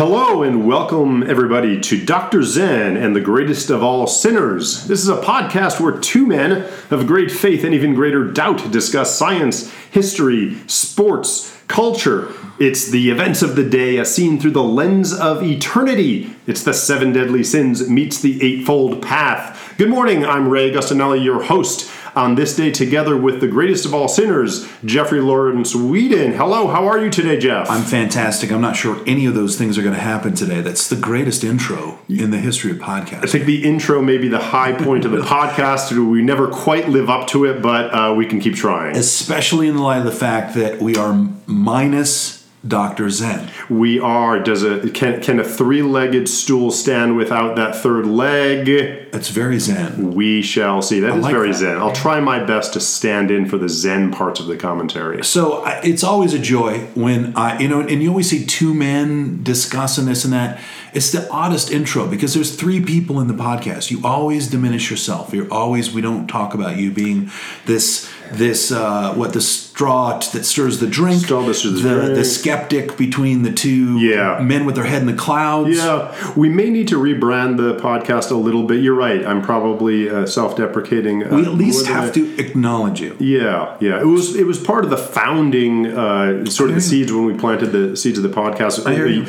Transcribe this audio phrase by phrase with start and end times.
[0.00, 2.42] Hello and welcome everybody to Dr.
[2.42, 4.86] Zen and the greatest of all sinners.
[4.86, 9.14] This is a podcast where two men of great faith and even greater doubt discuss
[9.14, 12.32] science, history, sports, culture.
[12.58, 16.34] It's the events of the day as seen through the lens of eternity.
[16.46, 19.74] It's the seven deadly sins meets the eightfold path.
[19.76, 21.90] Good morning, I'm Ray Gustinelli, your host
[22.20, 26.34] on this day together with the greatest of all sinners, Jeffrey Lawrence Whedon.
[26.34, 27.70] Hello, how are you today, Jeff?
[27.70, 28.52] I'm fantastic.
[28.52, 30.60] I'm not sure any of those things are going to happen today.
[30.60, 33.24] That's the greatest intro in the history of podcasting.
[33.24, 35.90] I think the intro may be the high point of the podcast.
[36.10, 38.96] We never quite live up to it, but uh, we can keep trying.
[38.96, 41.14] Especially in the light of the fact that we are
[41.46, 43.08] minus Dr.
[43.08, 43.48] Zen.
[43.70, 44.38] We are.
[44.38, 48.68] Does a can can a three legged stool stand without that third leg?
[48.68, 50.12] It's very Zen.
[50.12, 51.00] We shall see.
[51.00, 51.54] That is like very that.
[51.58, 51.78] zen.
[51.78, 55.24] I'll try my best to stand in for the zen parts of the commentary.
[55.24, 58.74] So I- it's always a joy when I, you know, and you always see two
[58.74, 60.60] men discussing this and that.
[60.92, 63.90] It's the oddest intro because there's three people in the podcast.
[63.92, 65.32] You always diminish yourself.
[65.32, 65.92] You're always.
[65.92, 67.30] We don't talk about you being
[67.64, 69.40] this this uh, what the
[69.80, 71.22] straw t- that stirs the drink.
[71.22, 72.14] Straw that stirs the the, drink.
[72.16, 74.38] the skeptic between the two Yeah.
[74.42, 75.74] men with their head in the clouds.
[75.78, 78.82] Yeah, we may need to rebrand the podcast a little bit.
[78.82, 79.24] You're right.
[79.24, 81.24] I'm probably uh, self-deprecating.
[81.24, 83.16] Uh, We at least have I- to acknowledge you.
[83.18, 84.00] Yeah, yeah.
[84.00, 87.34] It was it was part of the founding uh, sort of the seeds when we
[87.34, 88.86] planted the seeds of the podcast.
[88.86, 89.24] I hear you.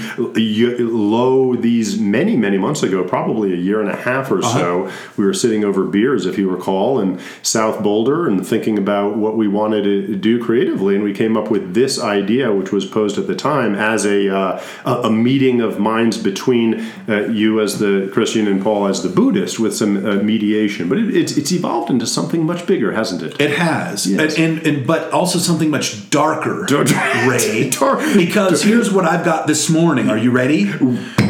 [0.92, 4.58] Low these many many months ago, probably a year and a half or Uh-huh.
[4.60, 4.92] so.
[5.18, 9.38] We were sitting over beers, if you recall, in South Boulder, and thinking about what
[9.38, 13.18] we wanted to do creatively, and we came up with this idea, which was posed
[13.18, 18.10] at the time as a uh, a, meeting of minds between uh, you as the
[18.14, 20.90] Christian and Paul as the Buddhist, with some uh, mediation.
[20.90, 23.40] But it, it's it's evolved into something much bigger, hasn't it?
[23.40, 24.38] It has, Yes.
[24.38, 26.90] and, and and but also something much darker, Dark-
[27.28, 27.70] Ray.
[27.80, 30.10] Dark- Because here's what I've got this morning.
[30.10, 30.72] Are you ready?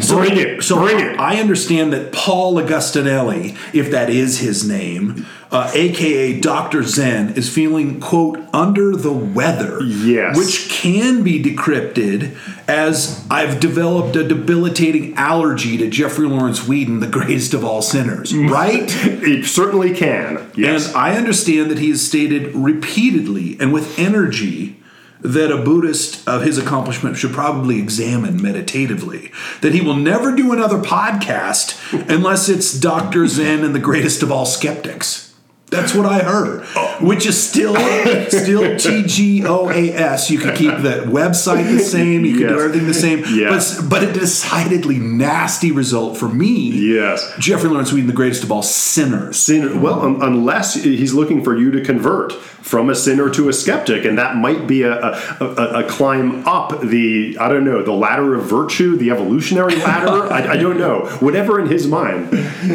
[0.02, 1.18] So, Bring it, So bring it.
[1.20, 7.54] I understand that Paul Augustinelli, if that is his name, uh, aka Doctor Zen, is
[7.54, 9.82] feeling quote under the weather.
[9.82, 10.36] Yes.
[10.36, 12.36] which can be decrypted
[12.66, 18.34] as I've developed a debilitating allergy to Jeffrey Lawrence Whedon, the greatest of all sinners.
[18.34, 18.90] Right.
[19.22, 20.50] It certainly can.
[20.56, 20.88] Yes.
[20.88, 24.80] And I understand that he has stated repeatedly and with energy
[25.20, 29.30] that a Buddhist of his accomplishment should probably examine meditatively.
[29.60, 31.78] That he will never do another podcast
[32.10, 33.28] unless it's Dr.
[33.28, 35.31] Zen and the greatest of all skeptics.
[35.72, 36.98] That's what I heard, oh.
[37.00, 37.74] which is still
[38.28, 40.30] still T G O A S.
[40.30, 42.26] You can keep the website the same.
[42.26, 43.20] You can do everything the same.
[43.20, 43.80] Yes.
[43.80, 46.70] But but a decidedly nasty result for me.
[46.70, 47.32] yes.
[47.38, 49.38] Jeffrey Lawrence Whedon, the greatest of all sinners.
[49.38, 49.78] Sinner.
[49.80, 52.32] Well, un- unless he's looking for you to convert
[52.62, 56.46] from a sinner to a skeptic, and that might be a, a, a, a climb
[56.46, 60.32] up the I don't know the ladder of virtue, the evolutionary ladder.
[60.32, 61.06] I, I don't know.
[61.20, 62.28] Whatever in his mind.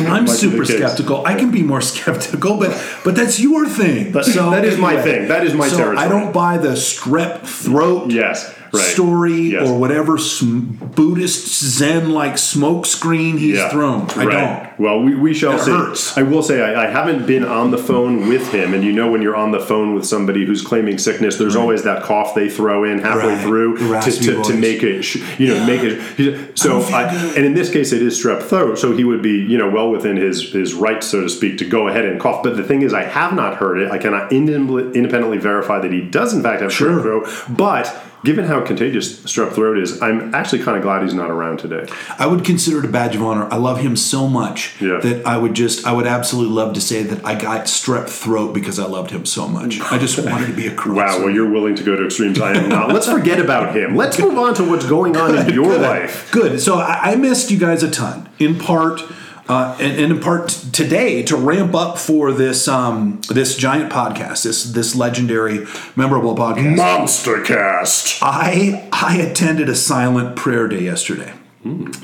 [0.08, 1.26] I'm super skeptical.
[1.26, 2.72] I can be more skeptical, but
[3.04, 4.12] but that's your thing.
[4.12, 5.28] That- that is my thing.
[5.30, 5.98] That is my so territory.
[6.06, 8.54] I don't buy the strep throat Yes.
[8.74, 8.82] Right.
[8.84, 9.68] story Yes.
[9.70, 13.70] or whatever sm- Buddhist Zen like smoke screen he's Yeah.
[13.70, 14.08] thrown.
[14.16, 14.32] I Right.
[14.32, 14.80] don't.
[14.80, 15.72] Well, we, we shall see.
[15.72, 16.18] hurts.
[16.18, 19.10] I will say I, I haven't been on the phone with him, and you know
[19.10, 22.48] when you're on the phone with somebody who's claiming sickness, there's always that cough they
[22.50, 23.42] throw in halfway Right.
[23.42, 26.58] through to, to, to make it, sh- you know, make it.
[26.60, 27.04] So, I,
[27.36, 29.90] and in this case, it is strep throat, so he would be, you know, well
[29.90, 32.44] within his his rights, so to speak, to go ahead and cough.
[32.44, 33.92] But the thing is, I have not heard it.
[33.92, 36.92] I cannot independently independently verify that he does in fact have Sure.
[37.00, 38.04] strep throat, but.
[38.26, 41.88] Given how contagious strep throat is, I'm actually kind of glad he's not around today.
[42.18, 43.48] I would consider it a badge of honor.
[43.52, 44.98] I love him so much Yeah.
[45.02, 48.54] that I would just I would absolutely love to say that I got strep throat
[48.54, 49.80] because I loved him so much.
[49.82, 50.98] I just wanted to be a cross.
[50.98, 52.40] Wow, well, you're willing to go to extremes.
[52.42, 52.90] I am not.
[52.94, 53.96] Let's forget about him.
[53.96, 56.30] Let's move on to what's going on in your life.
[56.32, 56.60] Good.
[56.60, 59.02] So I missed you guys a ton, in part,
[59.50, 63.92] uh, and, and in part t- today to ramp up for this um, this giant
[63.92, 66.78] podcast, this this legendary, memorable podcast.
[66.78, 68.20] Monstercast.
[68.22, 71.34] I I attended a silent prayer day yesterday.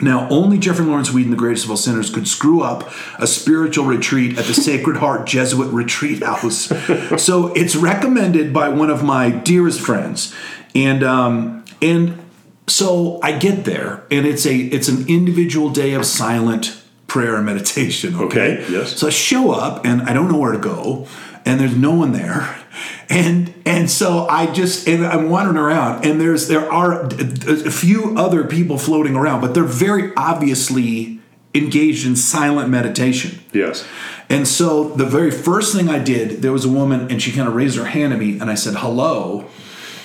[0.01, 3.27] Now, only Jeffrey Lawrence Weed and the greatest of all sinners, could screw up a
[3.27, 6.71] spiritual retreat at the Sacred Heart Jesuit Retreat House.
[7.23, 10.35] so it's recommended by one of my dearest friends,
[10.75, 12.19] and um, and
[12.67, 16.82] so I get there, and it's a it's an individual day of silent
[17.13, 18.15] prayer and meditation.
[18.23, 18.97] Okay, Okay, yes.
[18.97, 21.07] So I show up, and I don't know where to go,
[21.45, 22.57] and there's no one there.
[23.09, 27.71] And and so I just and I'm wandering around, and there's there are a, a
[27.71, 31.19] few other people floating around, but they're very obviously
[31.53, 33.39] engaged in silent meditation.
[33.51, 33.85] Yes.
[34.29, 37.47] And so the very first thing I did, there was a woman, and she kind
[37.47, 39.45] of raised her hand at me, and I said hello,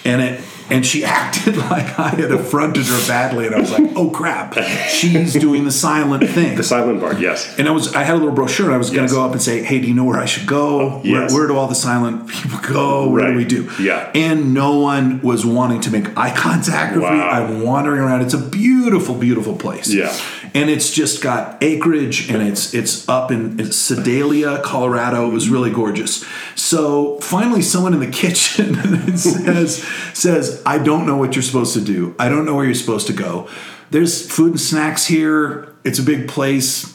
[0.05, 3.91] and it and she acted like I had affronted her badly, and I was like,
[3.97, 4.55] "Oh crap,
[4.89, 7.59] she's doing the silent thing." The silent part, yes.
[7.59, 9.33] And I was, I had a little brochure, and I was going to go up
[9.33, 10.81] and say, "Hey, do you know where I should go?
[10.81, 11.33] Oh, yes.
[11.33, 13.09] Where, where do all the silent people go?
[13.09, 13.31] What Right.
[13.31, 14.11] do we do?" Yeah.
[14.15, 17.09] And no one was wanting to make eye contact with me.
[17.09, 18.23] I'm wandering around.
[18.23, 19.93] It's a beautiful, beautiful place.
[19.93, 20.13] Yeah.
[20.55, 25.29] And it's just got acreage, and it's it's up in it's Sedalia, Colorado.
[25.29, 26.25] It was really gorgeous.
[26.55, 29.85] So finally, someone in the kitchen says
[30.15, 32.15] says, "I don't know what you're supposed to do.
[32.19, 33.49] I don't know where you're supposed to go.
[33.91, 35.75] There's food and snacks here.
[35.85, 36.95] It's a big place."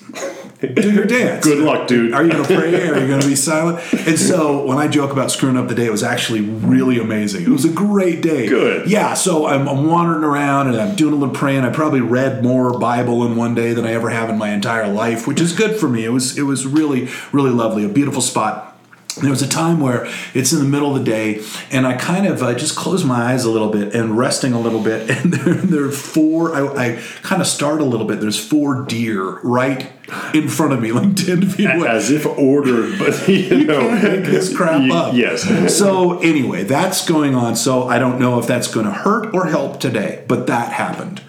[0.68, 1.44] Do your dance.
[1.46, 2.14] Good luck, dude.
[2.14, 2.90] Are you going to pray?
[2.90, 3.80] Are you going to be silent?
[3.94, 7.44] And so when I joke about screwing up the day, it was actually really amazing.
[7.44, 8.48] It was a great day.
[8.48, 8.90] Good.
[8.90, 9.14] Yeah.
[9.14, 11.64] So I'm, I'm wandering around and I'm doing a little praying.
[11.64, 14.88] I probably read more Bible in one day than I ever have in my entire
[14.88, 16.06] life, which is good for me.
[16.06, 17.84] It was it was really really lovely.
[17.84, 18.73] A beautiful spot.
[19.22, 22.26] There was a time where it's in the middle of the day, and I kind
[22.26, 25.34] of uh, just close my eyes a little bit and resting a little bit, and
[25.34, 26.56] there, there are four.
[26.56, 28.20] I, I kind of start a little bit.
[28.22, 29.92] There's four deer right
[30.34, 31.88] in front of me, like ten feet away.
[31.88, 35.14] As if ordered, but you, know, can't make this crap y- up.
[35.14, 35.78] Yes.
[35.78, 37.56] So anyway, that's going on.
[37.56, 41.22] So I don't know if that's going to hurt or help today, but that happened,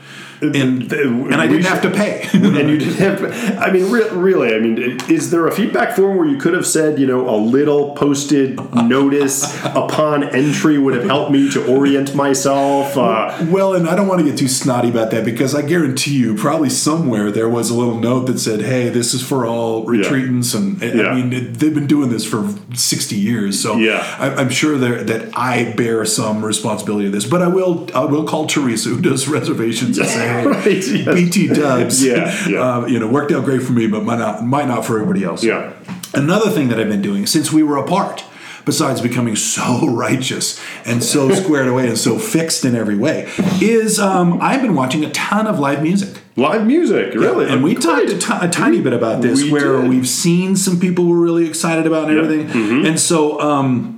[0.55, 2.29] and and I didn't have to pay.
[2.33, 3.59] and you didn't have.
[3.59, 4.55] I mean, re- really.
[4.55, 7.37] I mean, is there a feedback form where you could have said, you know, a
[7.37, 12.97] little posted notice upon entry would have helped me to orient myself?
[12.97, 16.17] Uh, Well, and I don't want to get too snotty about that because I guarantee
[16.19, 19.85] you, probably somewhere there was a little note that said, "Hey, this is for all
[19.87, 21.09] retreatants," and I- Yeah.
[21.09, 24.05] I mean it, they've been doing this for sixty years, so Yeah.
[24.19, 27.25] I, I'm sure there, that I bear some responsibility to this.
[27.27, 31.15] But I will, I will call Teresa, who does reservations, and say, "Hey, Right, yes.
[31.15, 32.59] BT Dubs, Yeah, yeah.
[32.61, 35.25] Uh, you know, worked out great for me, but might not, might not for everybody
[35.25, 35.73] else." Yeah.
[36.15, 38.23] Another thing that I've been doing since we were apart,
[38.65, 43.29] besides becoming so righteous and so squared away and so fixed in every way,
[43.61, 46.21] is um, I've been watching a ton of live music.
[46.37, 47.49] live music, really.
[47.49, 47.83] And we Great.
[47.85, 49.89] talked a, ti- a tiny bit about this, We where did.
[49.91, 52.23] we've seen some people we're really excited about and Yeah.
[52.25, 52.47] everything.
[52.49, 52.87] Mm-hmm.
[52.87, 53.94] And so, um,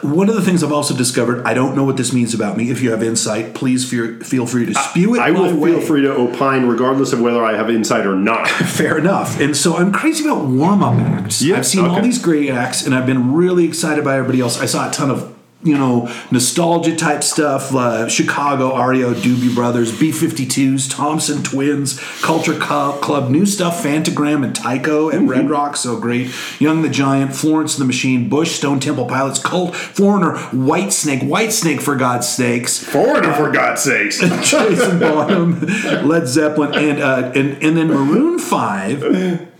[0.00, 2.70] one of the things I've also discovered, I don't know what this means about me.
[2.70, 5.20] If you have insight, please feel, feel free to spew it.
[5.20, 8.48] I will my feel free to opine, regardless of whether I have insight or not.
[8.48, 9.38] Fair enough.
[9.40, 11.42] And so I'm crazy about warm up acts.
[11.42, 14.60] Yeah, I've seen all these great acts, and I've been really excited by everybody else.
[14.60, 17.74] I saw a ton of you know nostalgia type stuff.
[17.74, 24.54] Uh, Chicago, REO, Doobie Brothers, B52s, Thompson Twins, Culture Club, Club, new stuff, Phantogram and
[24.54, 25.28] Tycho at Mm-hmm.
[25.30, 26.32] Red Rock, so great.
[26.60, 31.52] Young the Giant, Florence the Machine, Bush, Stone Temple Pilots, Cult, Foreigner, White Snake, White
[31.52, 32.82] Snake for God's sakes.
[32.82, 34.18] Foreigner, for God's sakes.
[34.50, 35.60] Jason Bonham,
[36.06, 39.02] Led Zeppelin, and uh, and and then Maroon Five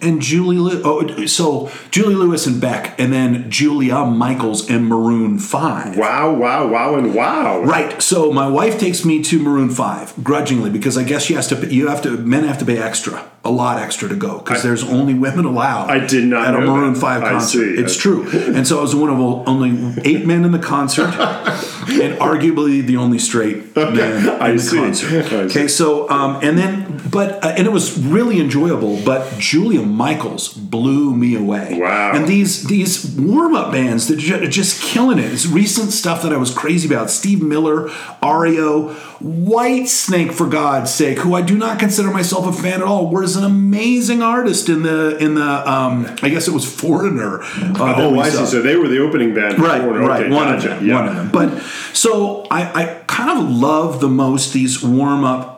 [0.02, 0.56] and Julie.
[0.56, 5.91] Lew- oh, so Julie Lewis and Beck, and then Julia Michaels and Maroon Five.
[5.96, 7.62] Wow, wow, wow, and wow.
[7.62, 8.00] Right.
[8.02, 11.66] So my wife takes me to Maroon Five grudgingly because I guess she has to.
[11.72, 12.16] You have to.
[12.16, 15.90] Men have to pay extra, a lot extra to go because there's only women allowed.
[15.90, 17.00] I did not at a Maroon that.
[17.00, 17.78] Five I concert.
[17.78, 18.28] It's true.
[18.30, 19.18] And so I was one of
[19.48, 24.62] only eight men in the concert, and arguably the only straight man I in the
[24.62, 24.76] see.
[24.76, 25.24] concert.
[25.24, 25.36] I see.
[25.36, 25.68] Okay.
[25.68, 29.02] So um, and then but uh, and it was really enjoyable.
[29.04, 31.80] But Julia Michaels blew me away.
[31.80, 32.12] Wow.
[32.14, 35.32] And these these warm up bands that are just killing it.
[35.32, 37.10] It's recent stuff that I was crazy about.
[37.10, 37.90] Steve Miller,
[38.22, 42.82] REO, White Snake for God's sake, who I do not consider myself a fan at
[42.82, 47.40] all, was an amazing artist in the in the um, I guess it was Foreigner.
[47.42, 48.46] Uh, Oh, I see.
[48.46, 49.58] So they were the opening band.
[49.60, 50.06] Right, Foreigner.
[50.08, 50.22] right.
[50.24, 50.72] Okay, one gotcha.
[50.72, 50.88] of them.
[50.88, 50.94] Yeah.
[50.96, 51.30] One of them.
[51.30, 51.62] But
[51.92, 55.50] so I, I kind of love the most these warm up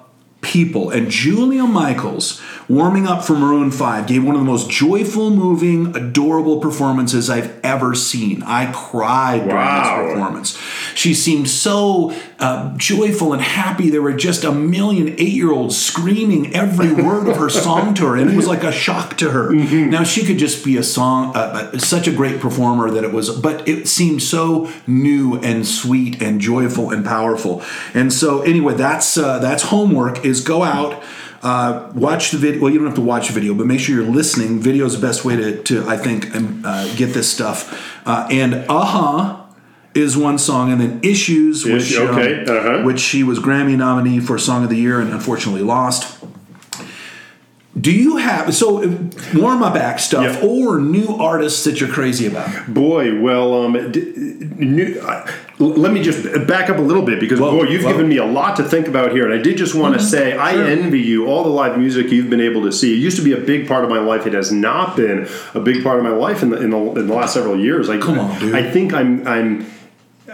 [0.42, 0.90] people.
[0.90, 5.96] And Julia Michaels, warming up for Maroon 5, gave one of the most joyful, moving,
[5.96, 8.42] adorable performances I've ever seen.
[8.42, 10.02] I cried during Wow.
[10.02, 10.58] this performance.
[10.94, 13.88] She seemed so uh, joyful and happy.
[13.88, 18.06] There were just a million eight year olds screaming every word of her song to
[18.06, 19.50] her, and it was like a shock to her.
[19.54, 23.14] Now, she could just be a song, uh, uh, such a great performer that it
[23.14, 27.62] was, but it seemed so new and sweet and joyful and powerful.
[27.94, 31.02] And so, anyway, that's uh, that's homework is go out.
[31.42, 32.60] Uh, watch the video.
[32.60, 34.60] Well, you don't have to watch the video, but make sure you're listening.
[34.60, 38.06] Video is the best way to, to I think, um, uh, get this stuff.
[38.06, 39.43] Uh, and uh-huh
[39.94, 42.82] is one song, and then Issues, which, Issue, okay, um, uh-huh.
[42.84, 46.24] which she was Grammy nominee for Song of the Year and unfortunately lost.
[47.78, 48.86] Do you have so
[49.34, 50.48] warm up act stuff Yeah.
[50.48, 52.72] or new artists that you're crazy about?
[52.72, 54.12] Boy, well, um, d-
[54.56, 57.90] new, uh, let me just back up a little bit because Whoa, boy, you've whoa.
[57.90, 60.36] given me a lot to think about here, and I did just want to say
[60.36, 62.94] I envy you all the live music you've been able to see.
[62.94, 64.24] It used to be a big part of my life.
[64.24, 67.06] It has not been a big part of my life in the in the, in
[67.08, 67.90] the last several years.
[67.90, 68.54] I, Come on, dude.
[68.54, 69.73] I think I'm I'm.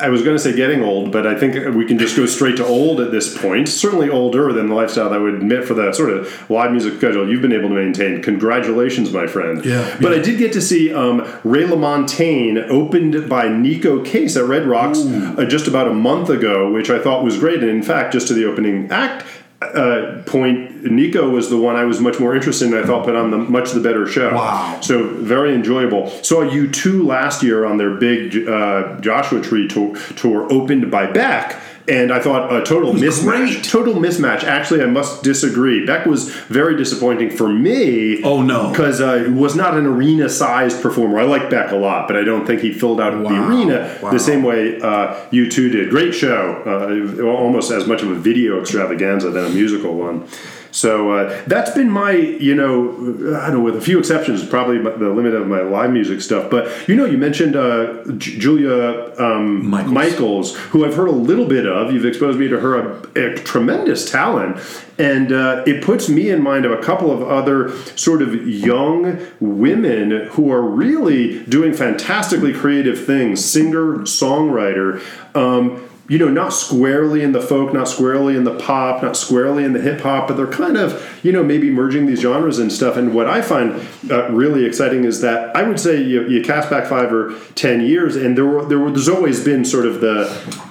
[0.00, 2.56] I was going to say getting old, but I think we can just go straight
[2.56, 3.68] to old at this point.
[3.68, 6.94] Certainly older than the lifestyle that I would admit for the sort of live music
[6.98, 8.22] schedule you've been able to maintain.
[8.22, 9.64] Congratulations, my friend.
[9.64, 10.18] Yeah, But yeah.
[10.18, 15.00] I did get to see um, Ray LaMontagne opened by Neko Case at Red Rocks
[15.00, 17.60] uh, just about a month ago, which I thought was great.
[17.60, 19.26] And in fact, just to the opening act
[19.62, 22.74] uh, point, Neko was the one I was much more interested in.
[22.74, 24.34] I thought put on the much the better show.
[24.34, 24.80] Wow.
[24.80, 26.08] So very enjoyable.
[26.22, 31.60] Saw U2 last year on their big uh, Joshua Tree tour, tour, opened by Beck.
[31.88, 33.24] And I thought a total mismatch.
[33.54, 33.64] great.
[33.64, 34.44] Total mismatch.
[34.44, 35.84] Actually, I must disagree.
[35.84, 38.22] Beck was very disappointing for me.
[38.22, 38.70] Oh, no.
[38.70, 41.18] because uh, he was not an arena-sized performer.
[41.18, 44.10] I like Beck a lot, but I don't think he filled out the arena Wow.
[44.12, 45.90] the same way uh, U2 did.
[45.90, 46.62] Great show.
[46.64, 50.28] Uh, almost as much of a video extravaganza than a musical one.
[50.72, 52.90] So uh, that's been my, you know,
[53.36, 56.50] I don't know, with a few exceptions, probably the limit of my live music stuff.
[56.50, 59.92] But you know, you mentioned uh, J- Julia um, Michaels.
[59.92, 61.92] Michaels, who I've heard a little bit of.
[61.92, 64.58] You've exposed me to her, a, a tremendous talent,
[64.98, 69.26] and uh, it puts me in mind of a couple of other sort of young
[69.40, 73.44] women who are really doing fantastically creative things.
[73.44, 75.02] Singer, songwriter.
[75.34, 79.62] Um, you know, not squarely in the folk, not squarely in the pop, not squarely
[79.62, 82.72] in the hip hop, but they're kind of, you know, maybe merging these genres and
[82.72, 82.96] stuff.
[82.96, 86.68] And what I find uh, really exciting is that I would say you, you cast
[86.68, 90.00] back five or ten years, and there were, there were, there's always been sort of
[90.00, 90.24] the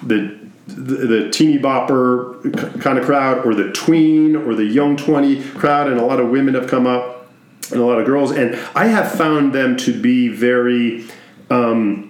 [0.03, 5.87] the the, teeny bopper kind of crowd, or the tween, or the young twenty crowd,
[5.87, 7.31] and a lot of women have come up,
[7.71, 11.07] and a lot of girls, and I have found them to be very.
[11.49, 12.08] Um,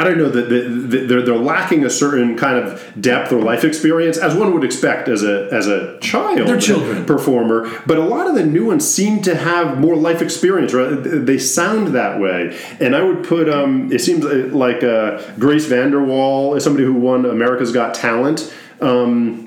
[0.00, 3.42] I don't know that the, the, they're they're lacking a certain kind of depth or
[3.42, 6.48] life experience, as one would expect as a as a child.
[6.48, 7.04] They're children.
[7.04, 10.72] performer, but a lot of the new ones seem to have more life experience.
[10.72, 10.88] Right?
[10.90, 13.50] They sound that way, and I would put.
[13.50, 18.50] Um, it seems like uh, Grace VanderWaal is somebody who won America's Got Talent.
[18.80, 19.44] Um,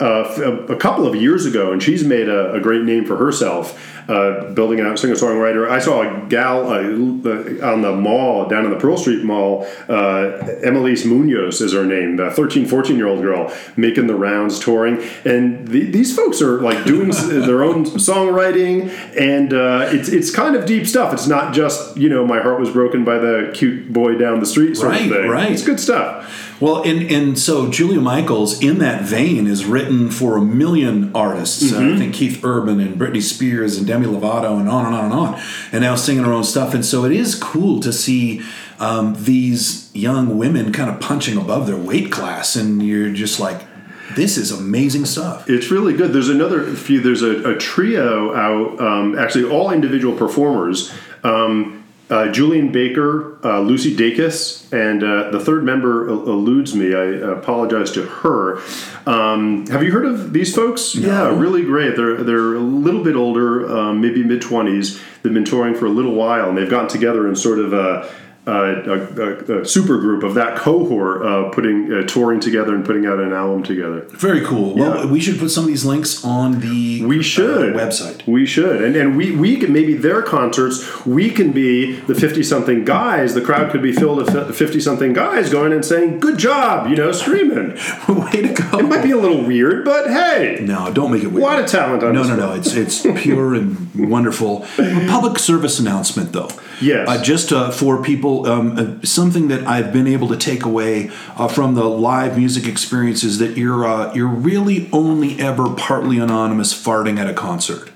[0.00, 3.78] uh, a, couple of years ago, and she's made a, a great name for herself,
[4.08, 5.68] uh, building out singer songwriter.
[5.70, 9.64] I saw a gal uh, uh, on the mall down in the Pearl Street Mall.
[9.88, 14.58] Uh, Emelise Munoz is her name, the 13, 14 year old girl, making the rounds,
[14.58, 17.10] touring, and the, these folks are like doing
[17.46, 18.88] their own songwriting,
[19.18, 21.12] and uh, it's it's kind of deep stuff.
[21.12, 24.46] It's not just you know my heart was broken by the cute boy down the
[24.46, 25.28] street sort Right, of thing.
[25.30, 25.52] right.
[25.52, 26.39] It's good stuff.
[26.60, 31.72] Well, and and so Julia Michaels, in that vein, is written for a million artists.
[31.72, 35.04] Uh, I think Keith Urban and Britney Spears and Demi Lovato and on and on
[35.06, 36.74] and on, and now singing her own stuff.
[36.74, 38.42] And so it is cool to see
[38.78, 43.62] um, these young women kind of punching above their weight class, and you're just like,
[44.14, 45.48] this is amazing stuff.
[45.48, 46.12] It's really good.
[46.12, 47.00] There's another few.
[47.00, 48.80] There's a, a trio out.
[48.80, 50.92] Um, actually, all individual performers.
[51.24, 51.79] Um,
[52.10, 56.94] uh, Julien Baker, uh, Lucy Dacus, and uh, the third member el- eludes me.
[56.94, 58.60] I apologize to her.
[59.06, 60.94] Um, have you heard of these folks?
[60.94, 61.96] Yeah, really great.
[61.96, 65.00] They're they're a little bit older, um, maybe mid twenties.
[65.22, 68.12] They've been touring for a little while, and they've gotten together in sort of a.
[68.50, 73.06] A, a, a super group of that cohort uh, putting uh, touring together and putting
[73.06, 74.00] out an album together.
[74.10, 74.74] Very cool.
[74.74, 78.26] Well, we should put some of these links on the We should uh, website.
[78.26, 81.04] We should, and and we we can maybe their concerts.
[81.06, 83.34] We can be the fifty something guys.
[83.34, 86.96] The crowd could be filled of fifty something guys going and saying, "Good job," you
[86.96, 87.70] know, screaming.
[88.08, 88.78] Way to go!
[88.80, 91.42] It might be a little weird, but hey, No, don't make it a weird.
[91.42, 92.52] lot of talent on No, no, no.
[92.54, 94.66] It's it's pure and wonderful.
[95.08, 96.48] Public service announcement, though.
[96.80, 97.08] Yes.
[97.08, 101.10] Uh, just uh, for people, um, uh, something that I've been able to take away
[101.36, 106.18] uh, from the live music experience is that you're uh, you're really only ever partly
[106.18, 107.90] anonymous farting at a concert.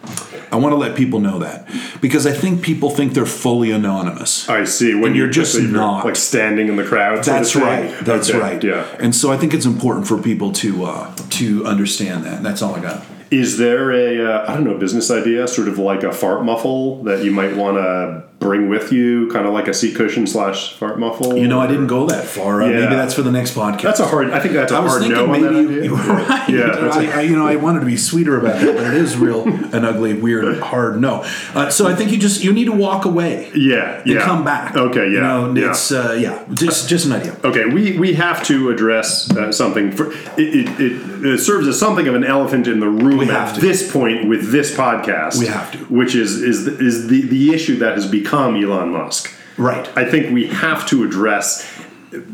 [0.53, 1.67] I want to let people know that
[2.00, 4.49] because I think people think they're fully anonymous.
[4.49, 4.95] I see.
[4.95, 6.05] When And you're just so not.
[6.05, 7.25] like standing in the crowd.
[7.25, 7.93] That's right.
[8.05, 8.62] That's Okay, right.
[8.62, 8.87] Yeah.
[9.00, 12.43] And so I think it's important for people to uh, to understand that.
[12.45, 13.05] That's all I got.
[13.33, 17.03] Is there a uh, I don't know business idea, sort of like a fart muffle
[17.03, 20.75] that you might want to bring with you, kind of like a seat cushion slash
[20.75, 21.37] fart muffle?
[21.37, 22.62] You know, I didn't go that far.
[22.62, 22.81] Uh, Yeah.
[22.81, 23.83] Maybe that's for the next podcast.
[23.83, 24.31] That's a hard.
[24.31, 25.85] I think that's a I was hard thinking no maybe on that you, idea.
[25.85, 26.49] you were right.
[26.50, 29.17] Yeah, I, I, you know, I wanted to be sweeter about that, but it is
[29.17, 31.25] real an ugly, weird, hard no.
[31.55, 34.21] Uh, so I think you just you need to walk away Yeah, yeah.
[34.23, 34.76] come back.
[34.76, 35.71] Okay, You yeah, know, yeah.
[35.71, 37.37] it's uh, yeah, just just an idea.
[37.45, 39.91] Okay, we, we have to address uh, something.
[39.93, 43.55] For, it, it, it, it serves as something of an elephant in the room at
[43.55, 43.61] to.
[43.62, 45.38] this point with this podcast.
[45.38, 45.79] We have to.
[45.87, 49.33] which is is the, is the the issue that has become Elon Musk.
[49.57, 49.88] Right.
[49.97, 51.64] I think we have to address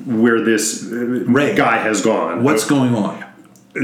[0.05, 2.43] where this uh, Ray, guy has gone.
[2.43, 3.25] What's going on?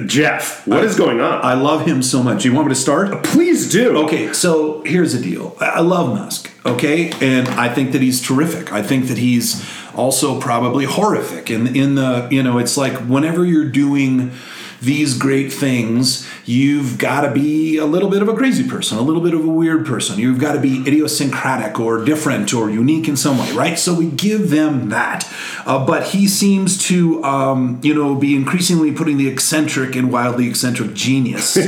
[0.06, 0.66] Jeff?
[0.66, 1.44] What is going on?
[1.44, 2.44] I love him so much.
[2.44, 3.22] You want me to start?
[3.22, 3.98] Please do.
[3.98, 5.56] Okay, so here's the deal.
[5.60, 7.12] I I love Musk, okay?
[7.20, 8.72] And I think that he's terrific.
[8.72, 11.50] I think that he's also probably horrific.
[11.50, 14.32] In in the you know, it's like whenever you're doing
[14.80, 19.02] these great things, you've got to be a little bit of a crazy person, a
[19.02, 20.18] little bit of a weird person.
[20.18, 23.78] You've got to be idiosyncratic or different or unique in some way, right?
[23.78, 25.30] So we give them that.
[25.64, 30.48] Uh, but he seems to, um, you know, be increasingly putting the eccentric and wildly
[30.48, 31.56] eccentric genius.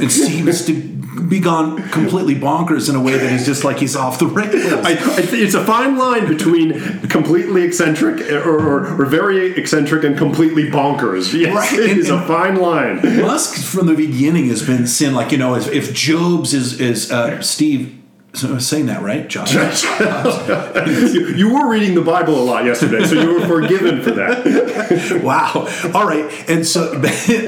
[0.00, 3.96] It seems to be gone completely bonkers in a way that is just like he's
[3.96, 4.54] off the rails.
[4.54, 10.04] I, I th- it's a fine line between completely eccentric or, or, or very eccentric
[10.04, 11.32] and completely bonkers.
[11.40, 12.96] Yes, Right, it and- is a fine line.
[13.20, 15.14] Musk from the beginning has been sin.
[15.14, 17.99] Like you know, if, if Jobs is is uh, Steve.
[18.32, 19.52] So I'm saying that right, Josh?
[21.14, 25.20] you, you were reading the Bible a lot yesterday, so you were forgiven for that.
[25.24, 25.66] wow.
[25.92, 26.24] All right.
[26.48, 26.94] And so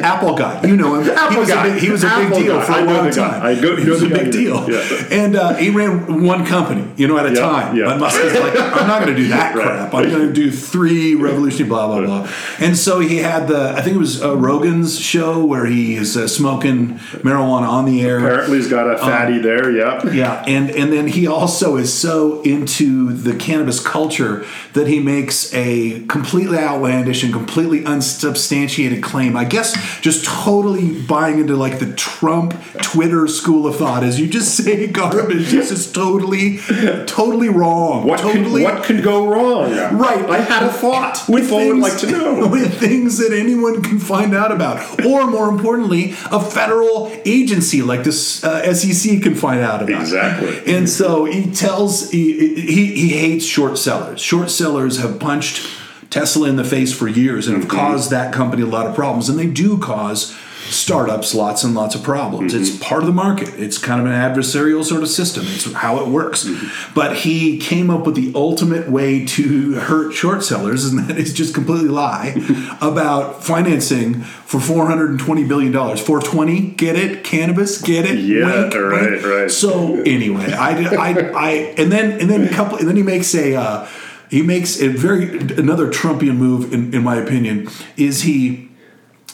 [0.02, 1.08] Apple guy, you know him.
[1.08, 1.66] Apple he was guy.
[1.68, 2.64] a big, he was a Apple big deal guy.
[2.64, 3.42] for I a long the time.
[3.42, 4.68] I go- he was a big deal.
[4.68, 5.04] Yeah.
[5.12, 7.76] And uh, he ran one company, you know, at a Yeah, time.
[7.76, 7.96] yeah.
[7.96, 9.64] Musk is like, I'm not going to do that Right.
[9.64, 9.94] crap.
[9.94, 12.32] I'm going to do three revolutionary blah blah blah.
[12.58, 16.16] And so he had the, I think it was uh, Rogan's show where he is
[16.16, 18.18] uh, smoking marijuana on the air.
[18.18, 19.70] Apparently, he's got a fatty there.
[19.70, 20.02] Yeah.
[20.12, 25.52] Yeah, and and then he also is so into the cannabis culture that he makes
[25.54, 29.36] a completely outlandish and completely unsubstantiated claim.
[29.36, 34.28] I guess just totally buying into like the Trump Twitter school of thought, as you
[34.28, 35.50] just say garbage.
[35.50, 36.58] This is totally,
[37.06, 38.06] totally wrong.
[38.06, 39.72] What totally can what can go wrong?
[39.72, 40.24] Right.
[40.28, 41.24] I had a thought.
[41.28, 42.48] with People would things, like to know.
[42.50, 48.04] with things that anyone can find out about, or more importantly, a federal agency like
[48.04, 50.00] this uh, SEC can find out about.
[50.00, 50.48] Exactly.
[50.66, 54.20] And so he tells he, he he hates short sellers.
[54.20, 55.66] Short sellers have punched
[56.10, 57.76] Tesla in the face for years and have Mm-hmm.
[57.78, 60.34] caused that company a lot of problems, and they do cause
[60.72, 62.52] startups lots and lots of problems.
[62.52, 62.62] Mm-hmm.
[62.62, 63.48] It's part of the market.
[63.58, 65.44] It's kind of an adversarial sort of system.
[65.46, 66.44] It's how it works.
[66.44, 66.94] Mm-hmm.
[66.94, 71.32] But he came up with the ultimate way to hurt short sellers, and that is
[71.32, 72.34] just completely lie
[72.80, 76.00] about financing for four hundred and twenty billion dollars.
[76.00, 77.24] Four twenty, get it?
[77.24, 78.18] Cannabis, get it?
[78.18, 79.24] Yeah, Wink, right, wink.
[79.24, 79.50] right.
[79.50, 83.34] So anyway, I, I, I, and then and then a couple, and then he makes
[83.34, 83.54] a.
[83.54, 83.88] Uh,
[84.30, 87.68] he makes a very another Trumpian move, in, in my opinion,
[87.98, 88.70] is he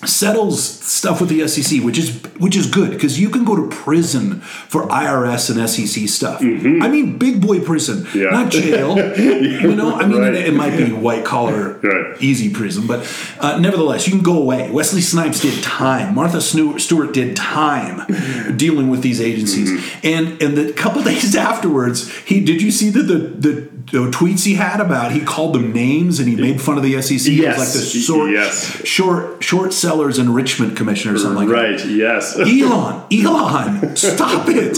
[0.06, 3.68] settles stuff with the SEC, which is which is good because you can go to
[3.68, 6.40] prison for IRS and SEC stuff.
[6.40, 8.18] I mean, big boy prison, Mm-hmm.
[8.18, 8.30] Yeah.
[8.30, 8.96] not jail.
[9.18, 10.34] you know, I mean, Right.
[10.34, 12.16] it, it might be white collar, Right.
[12.22, 13.00] easy prison, but
[13.40, 14.70] uh, nevertheless, you can go away.
[14.70, 16.14] Wesley Snipes did time.
[16.14, 18.06] Martha Stewart did time
[18.56, 20.06] dealing with these agencies, Mm-hmm.
[20.06, 24.54] and and the couple days afterwards, he did you see the, the the tweets he
[24.54, 27.32] had about he called them names and he made fun of the SEC.
[27.32, 27.58] Yes.
[27.58, 28.84] like the short, Yes.
[28.86, 31.82] short short sellers enrichment commission or something like that.
[31.82, 31.86] Right.
[31.86, 32.36] Yes.
[32.38, 34.74] Elon, Elon, stop it!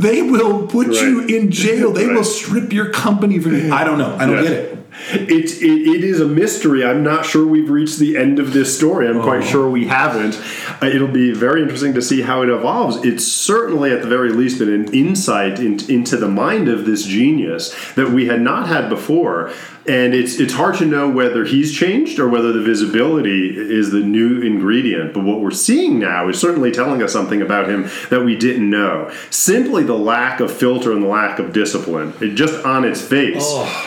[0.00, 1.92] They will put you in jail.
[1.92, 3.72] They will strip your company from you.
[3.72, 4.14] I don't know.
[4.16, 4.42] I don't Yeah.
[4.42, 4.73] get it.
[5.10, 6.84] It, it, it is a mystery.
[6.84, 9.08] I'm not sure we've reached the end of this story.
[9.08, 9.22] I'm Oh.
[9.22, 10.40] quite sure we haven't.
[10.82, 13.04] Uh, it'll be very interesting to see how it evolves.
[13.04, 17.04] It's certainly, at the very least, been an insight in, into the mind of this
[17.04, 19.52] genius that we had not had before.
[19.86, 24.00] And it's it's hard to know whether he's changed or whether the visibility is the
[24.00, 25.12] new ingredient.
[25.12, 28.68] But what we're seeing now is certainly telling us something about him that we didn't
[28.68, 29.12] know.
[29.30, 33.44] Simply the lack of filter and the lack of discipline, it just on its face,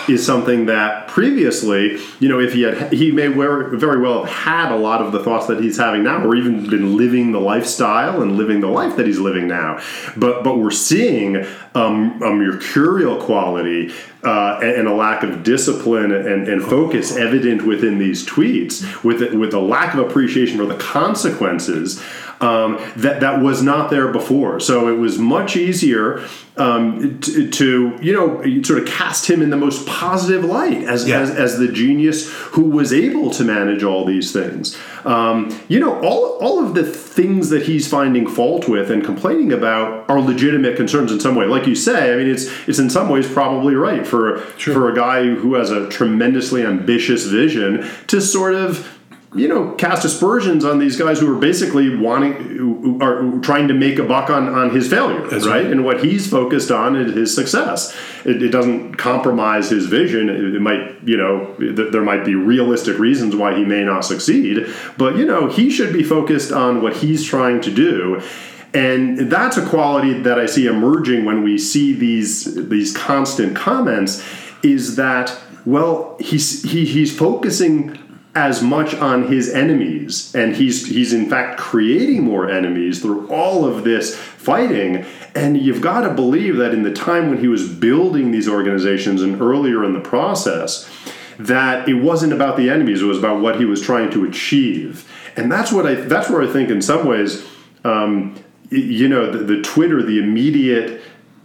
[0.07, 4.33] is something that previously, you know, if he had, he may very, very well have
[4.33, 7.39] had a lot of the thoughts that he's having now, or even been living the
[7.39, 9.79] lifestyle and living the life that he's living now.
[10.15, 13.91] But but we're seeing um, a mercurial quality
[14.27, 19.53] uh, and, a lack of discipline and, and focus evident within these tweets, with with
[19.53, 22.03] a lack of appreciation for the consequences
[22.41, 24.59] um, that that was not there before.
[24.59, 26.23] So it was much easier
[26.57, 31.07] um, to, to you know sort of cast him in the most positive light as,
[31.07, 31.19] Yeah.
[31.21, 34.77] as as the genius who was able to manage all these things.
[35.05, 39.51] Um, you know, all all of the things that he's finding fault with and complaining
[39.53, 41.45] about are legitimate concerns in some way.
[41.45, 44.95] Like you say, I mean, it's it's in some ways probably right for for a
[44.95, 48.96] guy who has a tremendously ambitious vision to sort of
[49.35, 53.73] you know cast aspersions on these guys who are basically wanting who are trying to
[53.73, 55.43] make a buck on on his failure right?
[55.43, 55.65] right.
[55.65, 60.55] and what he's focused on is his success it, it doesn't compromise his vision it,
[60.55, 64.65] it might you know th- there might be realistic reasons why he may not succeed
[64.97, 68.21] but you know he should be focused on what he's trying to do
[68.73, 74.23] and that's a quality that I see emerging when we see these these constant comments
[74.63, 77.99] is that well he's he, he's focusing
[78.37, 83.65] as much on his enemies and he's he's in fact creating more enemies through all
[83.65, 87.67] of this fighting and you've got to believe that in the time when he was
[87.67, 90.87] building these organizations and earlier in the process
[91.39, 95.07] that it wasn't about the enemies; it was about what he was trying to achieve,
[95.35, 95.93] and that's what I.
[95.93, 97.45] That's where I think, in some ways,
[97.83, 98.35] um,
[98.71, 100.99] you know, the, the Twitter, the immediate,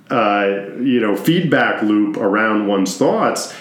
[0.08, 3.54] uh, you know, feedback loop around one's thoughts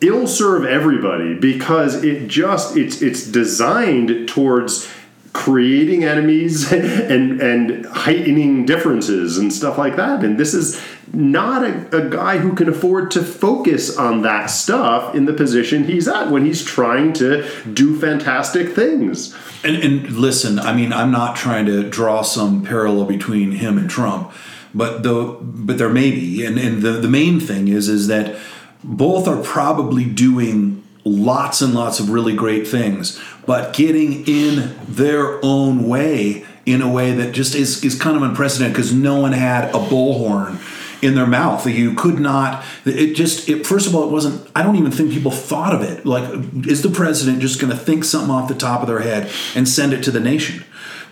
[0.00, 4.90] it'll serve everybody because it just it's it's designed towards
[5.32, 10.24] creating enemies and and heightening differences and stuff like that.
[10.24, 10.80] And this is
[11.12, 15.84] not a, a guy who can afford to focus on that stuff in the position
[15.84, 19.34] he's at when he's trying to do fantastic things.
[19.64, 23.90] And, and listen i mean i'm not trying to draw some parallel between him and
[23.90, 24.32] trump
[24.74, 26.44] but the but there may be.
[26.44, 28.38] And, and the, the main thing is is that
[28.84, 35.44] both are probably doing lots and lots of really great things, but getting in their
[35.44, 39.32] own way in a way that just is, is kind of unprecedented because no one
[39.32, 40.60] had a bullhorn
[41.02, 41.66] in their mouth.
[41.66, 42.64] You could not.
[42.84, 43.48] It just.
[43.48, 44.50] It, first of all, it wasn't.
[44.54, 46.04] I don't even think people thought of it.
[46.04, 46.28] Like,
[46.66, 49.68] is the president just going to think something off the top of their head and
[49.68, 50.64] send it to the nation?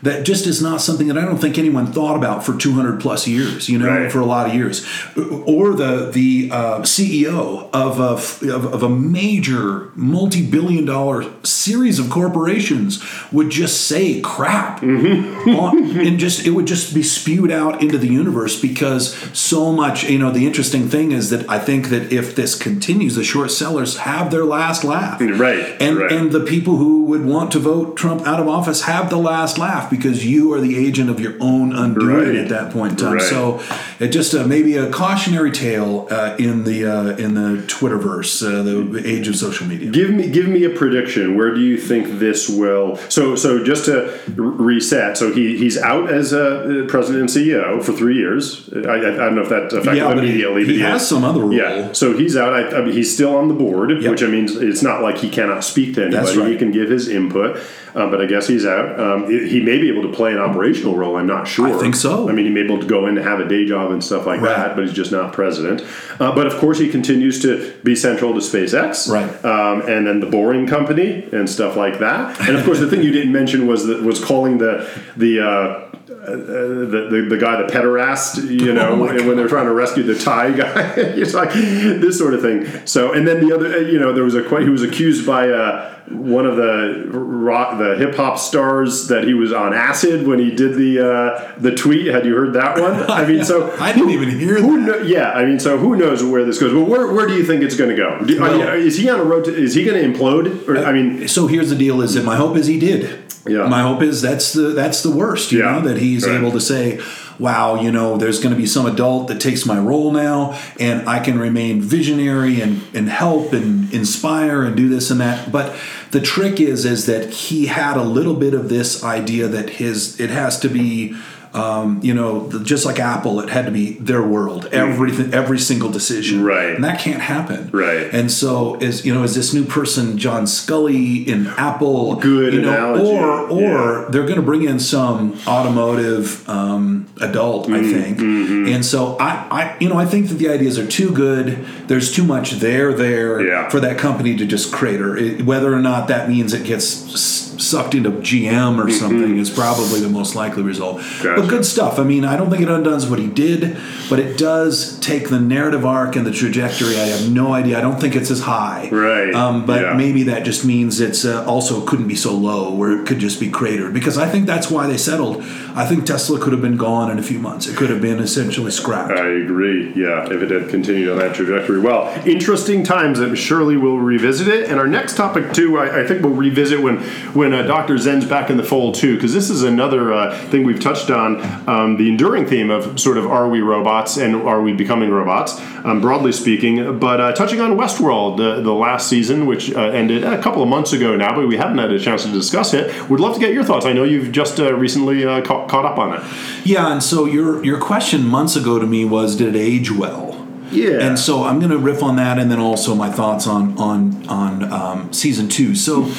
[0.02, 3.26] That just is not something that I don't think anyone thought about for 200 plus
[3.26, 4.12] years, you know, right.
[4.12, 4.86] for a lot of years.
[5.16, 11.98] Or the the uh, CEO of a, of, of a major multi billion dollar series
[11.98, 15.50] of corporations would just say crap, mm-hmm.
[15.50, 20.04] on, and just it would just be spewed out into the universe because so much.
[20.04, 23.50] You know, the interesting thing is that I think that if this continues, the short
[23.50, 25.76] sellers have their last laugh, right?
[25.80, 26.12] And right.
[26.12, 29.58] and the people who would want to vote Trump out of office have the last
[29.58, 32.36] laugh because you are the agent of your own undoing right.
[32.36, 33.12] at that point in time.
[33.14, 33.22] Right.
[33.22, 33.62] So
[34.00, 38.62] it just uh, maybe a cautionary tale uh, in the uh, in the Twitterverse, uh,
[38.62, 39.90] the age of social media.
[39.90, 41.36] Give me give me a prediction.
[41.36, 42.96] Where do you think this will?
[43.08, 45.16] So so just to reset.
[45.16, 48.68] So he he's out as a uh, president and CEO for three years.
[48.72, 50.64] I, I, I don't know if that affected yeah, immediately.
[50.64, 51.52] He, he has some other role.
[51.52, 51.92] Yeah.
[51.92, 52.52] So he's out.
[52.52, 54.10] I, I mean, he's still on the board, yep.
[54.10, 56.38] which I mean it's not like he cannot speak to anybody.
[56.38, 56.50] Right.
[56.50, 57.58] He can give his input
[57.96, 59.00] uh, but I guess he's out.
[59.00, 61.16] Um, he may be able to play an operational role.
[61.16, 61.74] I'm not sure.
[61.74, 62.28] I think so.
[62.28, 64.04] I mean, he may be able to go in and have a day job and
[64.04, 64.54] stuff like right.
[64.54, 65.80] that, but he's just not president.
[66.20, 69.44] Uh, but of course, he continues to be central to SpaceX, right?
[69.44, 72.38] Um, and then the Boring Company and stuff like that.
[72.46, 75.40] And of course, the thing you didn't mention was that was calling the the.
[75.40, 75.85] Uh,
[76.26, 80.02] uh, the, the, the guy the pederast, you know, oh when they're trying to rescue
[80.02, 82.66] the Thai guy, it's like this sort of thing.
[82.84, 85.94] So, and then the other, you know, there was a he was accused by uh,
[86.08, 90.50] one of the rock, the hip hop stars that he was on acid when he
[90.50, 92.06] did the uh, the tweet.
[92.06, 92.94] Had you heard that one?
[93.10, 95.02] I mean, so I didn't even hear who that.
[95.02, 96.72] Know, yeah, I mean, so who knows where this goes?
[96.72, 98.24] Well, where, where do you think it's going to go?
[98.24, 99.44] Do, well, is he on a road?
[99.44, 100.66] To, is he going to implode?
[100.68, 103.25] Or, I mean, so here's the deal: is that my hope is he did.
[103.48, 103.66] Yeah.
[103.66, 105.52] My hope is that's the that's the worst.
[105.52, 105.72] You yeah.
[105.72, 106.36] know that he's right.
[106.36, 107.00] able to say
[107.38, 111.08] wow, you know, there's going to be some adult that takes my role now, and
[111.08, 115.52] I can remain visionary and, and help and inspire and do this and that.
[115.52, 115.76] But
[116.10, 120.18] the trick is, is that he had a little bit of this idea that his
[120.20, 121.16] it has to be
[121.56, 125.90] um, you know, just like Apple, it had to be their world, everything, every single
[125.90, 126.74] decision, right?
[126.74, 128.12] And that can't happen, right?
[128.12, 132.60] And so, is you know, is this new person John Sculley in Apple, good you
[132.60, 133.10] know, analogy.
[133.10, 134.08] or or yeah.
[134.10, 137.90] they're going to bring in some automotive um, adult, I mm-hmm.
[137.90, 138.74] think, mm-hmm.
[138.74, 141.64] and so I, I, you know, I think that the ideas are too good.
[141.86, 143.70] There's too much there there yeah.
[143.70, 145.16] for that company to just crater.
[145.16, 148.90] It, whether or not that means it gets sucked into GM or mm-hmm.
[148.90, 149.40] something mm-hmm.
[149.40, 150.98] is probably the most likely result.
[150.98, 151.40] Gotcha.
[151.40, 151.98] But good stuff.
[151.98, 153.76] I mean, I don't think it undoes what he did,
[154.08, 156.96] but it does take the narrative arc and the trajectory.
[156.96, 157.78] I have no idea.
[157.78, 158.88] I don't think it's as high.
[158.90, 159.34] Right.
[159.34, 159.94] Um, but yeah.
[159.94, 163.40] maybe that just means it's uh, also couldn't be so low where it could just
[163.40, 165.44] be cratered because I think that's why they settled.
[165.76, 167.66] I think Tesla could have been gone in a few months.
[167.66, 169.12] It could have been essentially scrapped.
[169.12, 169.92] I agree.
[169.94, 171.80] Yeah, if it had continued on that trajectory.
[171.80, 173.20] Well, interesting times.
[173.20, 174.70] I'm surely we'll revisit it.
[174.70, 177.02] And our next topic too, I, I think we'll revisit when
[177.34, 177.98] when uh, Dr.
[177.98, 181.42] Zen's back in the fold too, because this is another uh, thing we've touched on
[181.68, 185.60] um, the enduring theme of sort of are we robots and are we becoming robots,
[185.84, 186.98] um, broadly speaking.
[186.98, 190.70] But uh, touching on Westworld, the, the last season, which uh, ended a couple of
[190.70, 193.10] months ago now, but we haven't had a chance to discuss it.
[193.10, 193.84] We'd love to get your thoughts.
[193.84, 196.22] I know you've just uh, recently uh, ca- caught up on it.
[196.64, 200.46] Yeah, and so your your question months ago to me was, did it age well?
[200.70, 201.00] Yeah.
[201.00, 204.26] And so I'm going to riff on that, and then also my thoughts on on
[204.28, 205.74] on um, season two.
[205.74, 206.12] So.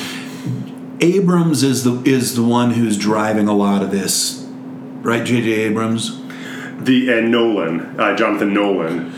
[0.99, 4.43] Abrams is the is the one who's driving a lot of this,
[5.03, 5.23] right?
[5.23, 5.51] J.J.
[5.51, 6.19] Abrams.
[6.79, 9.13] The and Nolan, uh, Jonathan Nolan,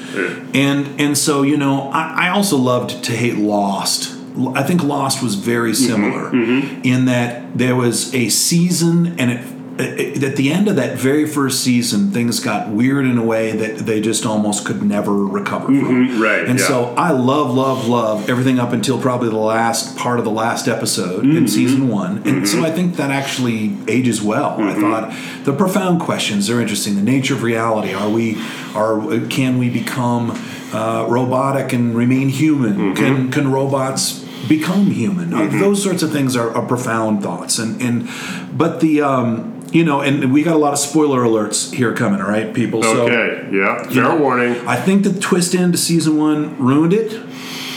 [0.53, 4.13] and and so you know, I, I, also loved to hate Lost.
[4.55, 6.81] I think Lost was very mm-hmm, similar mm-hmm, mm-hmm.
[6.83, 11.63] in that there was a season and it at the end of that very first
[11.63, 15.75] season, things got weird in a way that they just almost could never recover from.
[16.09, 16.65] Mm-hmm, right, And yeah.
[16.67, 20.67] so I love, love, love everything up until probably the last part of the last
[20.67, 21.37] episode Mm-hmm.
[21.37, 22.23] in season one.
[22.27, 24.55] And so I think that actually ages well.
[24.59, 24.81] I Mm-hmm.
[24.81, 26.95] thought the profound questions are interesting.
[26.95, 27.93] The nature of reality.
[27.93, 28.35] Are we,
[28.75, 30.31] are, can we become
[30.73, 32.73] uh, robotic and remain human?
[32.75, 32.93] Mm-hmm.
[32.95, 35.33] Can, can robots become human?
[35.33, 37.59] Uh, those sorts of things are, are profound thoughts.
[37.59, 38.09] And, and,
[38.57, 42.21] but the, um, you know, and we got a lot of spoiler alerts here coming,
[42.21, 42.83] all right, people.
[42.83, 44.55] So Okay, yeah, fair know, warning.
[44.67, 47.13] I think the twist end to season one ruined it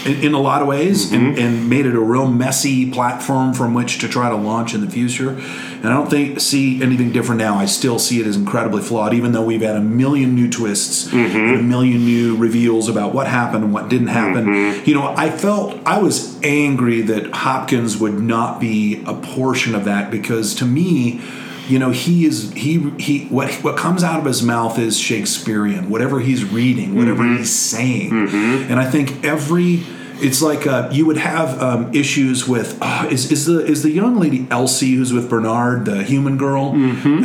[0.07, 1.15] in, in a lot of ways mm-hmm.
[1.15, 4.81] and, and made it a real messy platform from which to try to launch in
[4.81, 5.31] the future.
[5.31, 7.57] And I don't think see anything different now.
[7.57, 11.13] I still see it as incredibly flawed, even though we've had a million new twists,
[11.13, 14.47] and a million new reveals about what happened and what didn't happen.
[14.47, 14.89] Mm-hmm.
[14.89, 19.85] You know, I felt I was angry that Hopkins would not be a portion of
[19.87, 21.21] that because to me
[21.69, 25.89] you know he is he he what what comes out of his mouth is shakespearean
[25.91, 27.39] whatever he's reading whatever mm-hmm.
[27.39, 28.11] he's saying.
[28.11, 28.71] Mm-hmm.
[28.71, 29.85] And i think every
[30.23, 33.91] it's like uh, you would have um, issues with uh, is, is the is the
[33.91, 36.73] young lady Elsie who's with Bernard the human girl?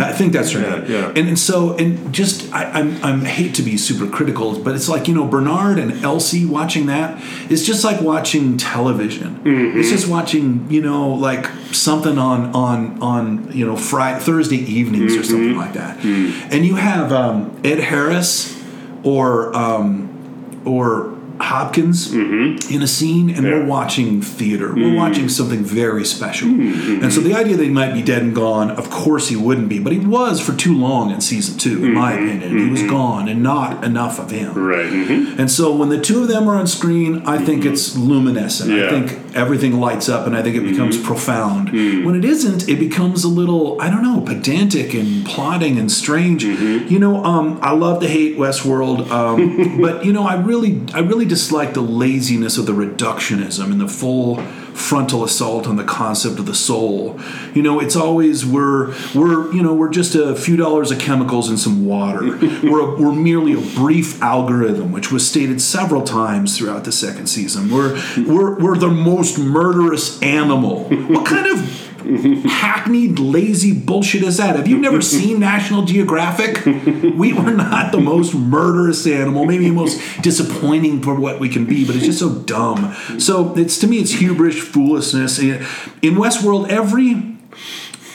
[0.01, 0.91] I think that's her name.
[0.91, 1.07] yeah.
[1.10, 4.89] and, and so and just I, I'm I'm hate to be super critical but it's
[4.89, 9.41] like you know Bernard and Elsie watching that is just like watching television.
[9.79, 15.15] It's just watching you know like something on on on you know Friday Thursday evenings
[15.15, 16.03] or something like that.
[16.03, 18.55] And you have um, Ed Harris
[19.03, 22.73] or um, or Hopkins mm-hmm.
[22.73, 24.73] in a scene, and we're watching theater.
[24.73, 24.97] We're mm.
[24.97, 26.50] watching something very special.
[26.50, 27.04] Mm-hmm.
[27.04, 29.69] And so the idea that he might be dead and gone, of course he wouldn't
[29.69, 32.28] be, but he was for too long in season two, in my mm-hmm.
[32.28, 32.58] opinion.
[32.58, 34.54] He was gone, and not enough of him.
[34.54, 34.89] Right.
[34.89, 35.39] mhm.
[35.39, 38.71] And so when the two of them are on screen, I think it's luminescent.
[38.71, 38.88] Yeah.
[38.88, 41.69] I think everything lights up and I think it becomes profound.
[41.69, 42.06] Mm.
[42.06, 46.43] When it isn't, it becomes a little, I don't know, pedantic and plotting and strange.
[46.43, 51.00] You know, um, I love to hate Westworld, um, but you know, I really I
[51.00, 54.42] really dislike the laziness of the reductionism and the full
[54.78, 57.20] frontal assault on the concept of the soul.
[57.54, 61.50] You know, it's always we're we're you know we're just a few dollars of chemicals
[61.50, 62.38] and some water.
[62.63, 67.28] we're a, we're merely a brief algorithm, which was stated several times throughout the second
[67.28, 67.70] season.
[67.72, 70.86] We're we're we're the most murderous animal.
[70.86, 74.55] What kind of hackneyed, lazy bullshit is that?
[74.55, 76.65] Have you never seen National Geographic?
[76.65, 81.65] We were not the most murderous animal, maybe the most disappointing for what we can
[81.65, 82.95] be, but it's just so dumb.
[83.19, 85.39] So it's to me, it's hubris, foolishness.
[85.39, 85.65] Eh,
[86.01, 87.38] in Westworld, every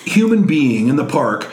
[0.04, 1.52] human being in the park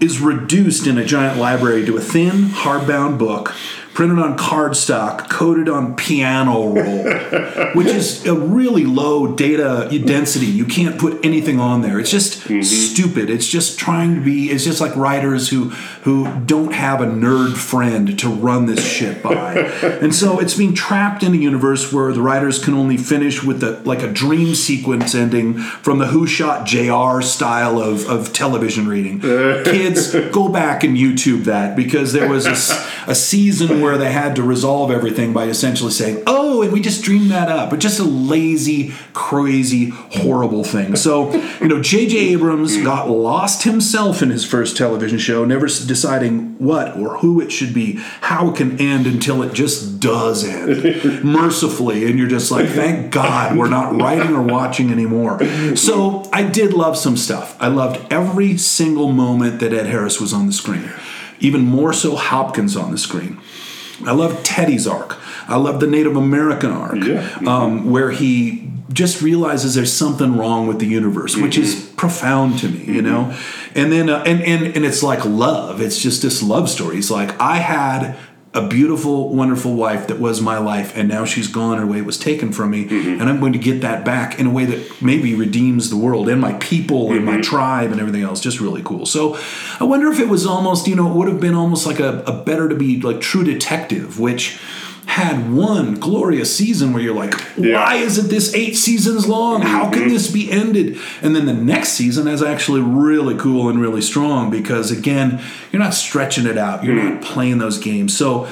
[0.00, 3.52] is reduced in a giant library to a thin, hardbound book
[3.98, 7.02] printed on cardstock, coated on piano roll,
[7.74, 10.46] which is a really low data density.
[10.46, 11.98] You can't put anything on there.
[11.98, 12.62] It's just mm-hmm.
[12.62, 13.28] stupid.
[13.28, 14.52] It's just trying to be.
[14.52, 15.70] It's just like writers who
[16.04, 19.54] who don't have a nerd friend to run this shit by,
[20.00, 23.58] and so it's being trapped in a universe where the writers can only finish with
[23.58, 27.20] the like a dream sequence ending from the Who Shot J.R.
[27.20, 29.18] style of of television reading.
[29.64, 34.42] Kids, go back and YouTube that because there was a season where they had to
[34.42, 38.04] resolve everything by essentially saying, "Oh, and we just dreamed that up." But just a
[38.04, 40.96] lazy, crazy, horrible thing.
[40.96, 42.16] So you know, J.J.
[42.16, 47.50] Abrams got lost himself in his first television show, never deciding what or who it
[47.52, 52.50] should be, how it can end until it just does end mercifully, and you're just
[52.50, 55.38] like, "Thank God we're not writing or watching anymore."
[55.76, 57.56] So I did love some stuff.
[57.60, 60.90] I loved every single moment that Ed Harris was on the screen.
[61.40, 63.40] Even more so, Hopkins on the screen.
[64.06, 65.16] I love Teddy's arc.
[65.48, 67.26] I love the Native American arc, Yeah.
[67.46, 72.68] um, where he just realizes there's something wrong with the universe, which is profound to
[72.68, 73.34] me, you know.
[73.74, 75.80] And then, uh, and and and it's like love.
[75.80, 76.96] It's just this love story.
[76.98, 78.16] It's like, I had
[78.54, 82.18] a beautiful, wonderful wife that was my life, and now she's gone her way was
[82.18, 83.20] taken from me, mm-hmm.
[83.20, 86.28] and I'm going to get that back in a way that maybe redeems the world
[86.28, 87.40] and my people and my mm-hmm.
[87.42, 88.40] tribe and everything else.
[88.40, 89.04] Just really cool.
[89.04, 89.38] So
[89.78, 92.20] I wonder if it was almost, you know, it would have been almost like a,
[92.26, 94.58] a better to be like True Detective, which
[95.18, 99.62] had one glorious season where you're like, why isn't this eight seasons long?
[99.62, 100.10] How can mm-hmm.
[100.10, 100.98] this be ended?
[101.22, 105.82] And then the next season is actually really cool and really strong because again, you're
[105.82, 106.84] not stretching it out.
[106.84, 107.24] You're not mm.
[107.24, 108.16] playing those games.
[108.16, 108.48] So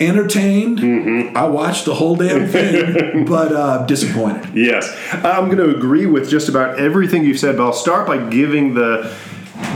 [0.00, 0.78] entertained.
[0.78, 1.36] Mm-hmm.
[1.36, 4.54] I watched the whole damn thing, but uh, disappointed.
[4.54, 8.28] Yes, I'm going to agree with just about everything you've said, but I'll start by
[8.28, 9.14] giving the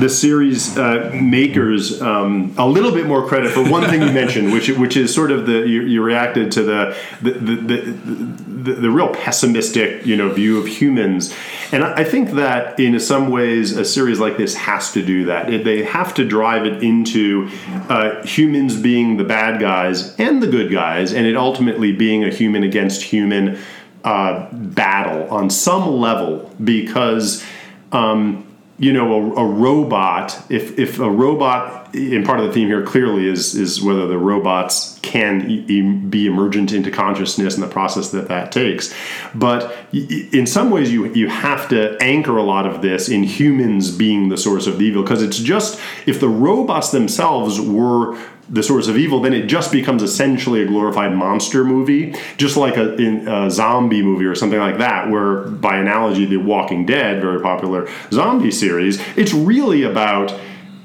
[0.00, 4.52] the series uh, makers um, a little bit more credit for one thing you mentioned,
[4.52, 8.90] which which is sort of the you, you reacted to the the, the, the the,
[8.90, 11.34] real pessimistic, you know, view of humans.
[11.72, 15.64] And I think that in some ways, a series like this has to do that.
[15.64, 17.48] They have to drive it into
[17.88, 22.30] uh, humans being the bad guys and the good guys, and it ultimately being a
[22.30, 23.58] human against human
[24.04, 27.44] uh, battle on some level because.
[27.92, 28.45] Um,
[28.78, 30.38] you know, a, a robot.
[30.50, 34.18] If if a robot, and part of the theme here clearly is is whether the
[34.18, 38.92] robots can e- be emergent into consciousness and the process that that takes.
[39.34, 43.90] But in some ways, you you have to anchor a lot of this in humans
[43.90, 48.62] being the source of the evil because it's just if the robots themselves were the
[48.62, 52.94] source of evil, then it just becomes essentially a glorified monster movie, just like a,
[52.96, 57.40] in a zombie movie or something like that, where by analogy, The Walking Dead, very
[57.40, 60.38] popular zombie series, it's really about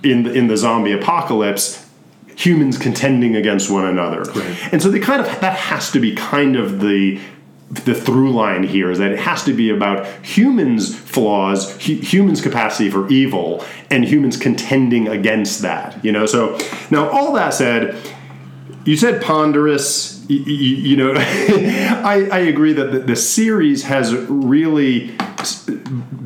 [0.04, 1.88] in the, in the zombie apocalypse
[2.36, 4.24] humans contending against one another.
[4.72, 7.22] And so they kind of that has to be kind of the
[7.72, 12.42] the through line here is that it has to be about humans' flaws, hu- humans'
[12.42, 16.04] capacity for evil, and humans contending against that.
[16.04, 16.58] You know, so
[16.90, 17.96] now all that said,
[18.84, 20.26] you said ponderous.
[20.28, 25.16] You, you know, I, I agree that the, the series has really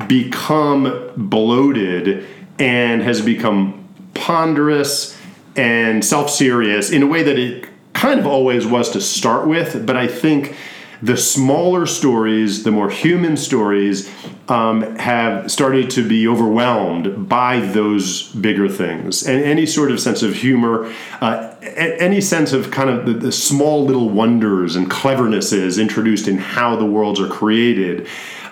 [0.08, 2.26] become bloated
[2.58, 5.16] and has become ponderous
[5.54, 9.96] and self-serious in a way that it kind of always was to start with but
[9.96, 10.54] i think
[11.02, 14.10] the smaller stories the more human stories
[14.48, 20.22] um, have started to be overwhelmed by those bigger things and any sort of sense
[20.22, 25.80] of humor uh, any sense of kind of the, the small little wonders and clevernesses
[25.80, 28.06] introduced in how the worlds are created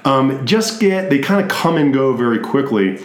[0.05, 2.99] um, just get they kind of come and go very quickly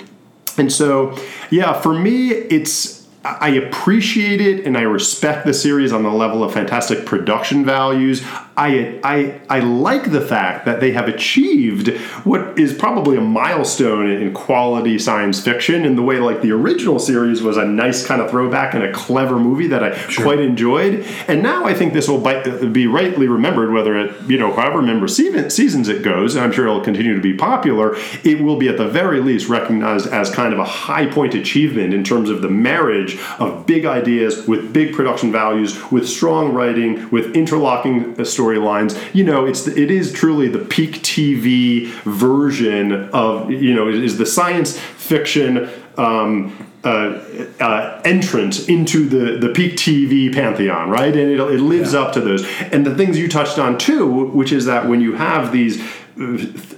[0.59, 1.17] and so,
[1.49, 6.43] yeah, for me, it's I appreciate it and I respect the series on the level
[6.43, 8.25] of fantastic production values.
[8.59, 11.87] I, I, I like the fact that they have achieved
[12.25, 16.99] what is probably a milestone in quality science fiction in the way like the original
[16.99, 21.05] series was a nice kind of throwback and a clever movie that I quite enjoyed.
[21.29, 25.07] And now I think this will be rightly remembered, whether it, you know, however many
[25.07, 27.95] seasons it goes, and I'm sure it'll continue to be popular,
[28.25, 31.93] it will be at the very least recognized as kind of a high point achievement
[31.93, 37.09] in terms of the marriage of big ideas with big production values, with strong writing,
[37.09, 39.13] with interlocking uh, storylines.
[39.13, 44.25] You know, it's it is truly the peak TV version of you know is the
[44.25, 45.69] science fiction.
[45.97, 47.21] Um, uh,
[47.59, 51.13] uh, entrant into the, the peak TV pantheon, right?
[51.13, 52.47] And it, it lives up to those.
[52.71, 55.83] And the things you touched on too, which is that when you have these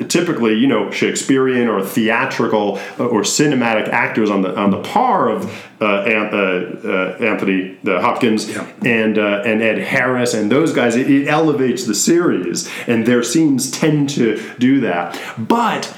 [0.08, 5.46] typically, you know, Shakespearean or theatrical or cinematic actors on the on the par of
[5.82, 8.50] uh, uh, uh, Anthony uh, Hopkins
[8.86, 13.24] and uh, and Ed Harris and those guys, it, it elevates the series, and their
[13.24, 15.20] scenes tend to do that.
[15.38, 15.98] But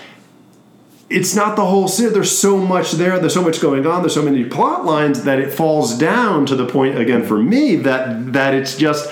[1.09, 2.13] it's not the whole series.
[2.13, 3.19] There's so much there.
[3.19, 4.01] There's so much going on.
[4.01, 7.75] There's so many plot lines that it falls down to the point again for me
[7.77, 9.11] that that it's just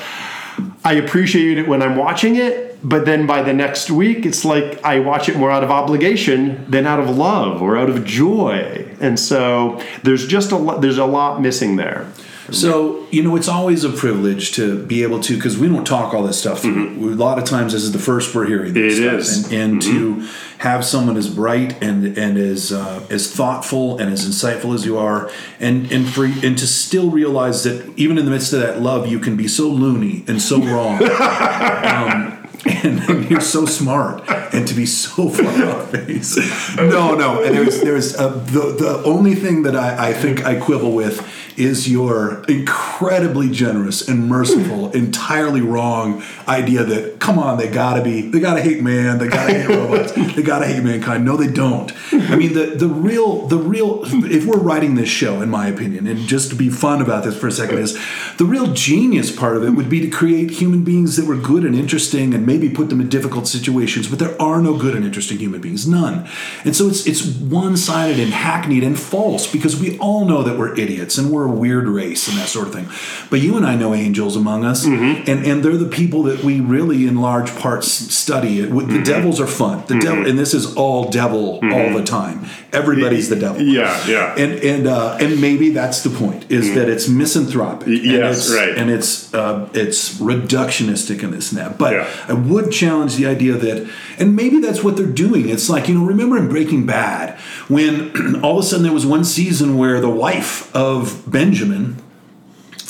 [0.84, 4.84] I appreciate it when I'm watching it, but then by the next week it's like
[4.84, 8.88] I watch it more out of obligation than out of love or out of joy.
[9.00, 12.08] And so there's just a lot there's a lot missing there.
[12.50, 16.14] So, you know, it's always a privilege to be able to, because we don't talk
[16.14, 17.14] all this stuff through.
[17.14, 19.16] A lot of times, this is the first we're hearing this Mm-hmm.
[19.20, 19.46] It stuff.
[19.46, 19.52] is.
[19.54, 24.28] And, and to have someone as bright and and as uh, as thoughtful and as
[24.28, 28.32] insightful as you are, and and for and to still realize that even in the
[28.32, 31.02] midst of that love, you can be so loony and so wrong.
[31.22, 32.41] um,
[32.84, 34.22] and, you're so smart,
[34.54, 36.38] and to be so far off base.
[36.78, 37.44] No, no.
[37.44, 41.28] And there's there's uh, the the only thing that I, I think I quibble with
[41.58, 44.98] is your incredibly generous and merciful, hmm.
[44.98, 49.54] entirely wrong idea that come on, they gotta be, they gotta hate man, they gotta
[49.54, 51.26] hate robots, they gotta hate mankind.
[51.26, 51.92] No, they don't.
[52.14, 56.08] I mean, the the real the real if we're writing this show, in my opinion,
[56.08, 57.94] and just to be fun about this for a second, is
[58.38, 61.66] the real genius part of it would be to create human beings that were good
[61.66, 64.08] and interesting and maybe put them in difficult situations.
[64.08, 66.28] But there are no good and interesting human beings, none.
[66.66, 70.58] And so it's it's one sided and hackneyed and false because we all know that
[70.58, 72.88] we're idiots and we're a weird race and that sort of thing.
[73.30, 75.30] But you and I know angels among us, mm-hmm.
[75.30, 78.62] and and they're the people that we really, in large parts, study.
[78.62, 79.04] The mm-hmm.
[79.04, 79.80] devils are fun.
[79.88, 80.00] The mm-hmm.
[80.00, 82.46] devil, and this is all devil all the time.
[82.74, 83.62] Everybody's the devil.
[83.62, 84.36] Yeah, yeah.
[84.36, 86.76] And and uh, and maybe that's the point is mm.
[86.76, 87.88] that it's misanthropic.
[87.88, 88.78] and yes, it's, right.
[88.78, 91.78] And it's uh, it's reductionistic in this and that.
[91.78, 92.26] But Yeah.
[92.28, 95.50] I would challenge the idea that, and maybe that's what they're doing.
[95.50, 97.40] It's like you know, remember in Breaking Bad
[97.72, 102.02] when all of a sudden there was one season where the wife of Benjamin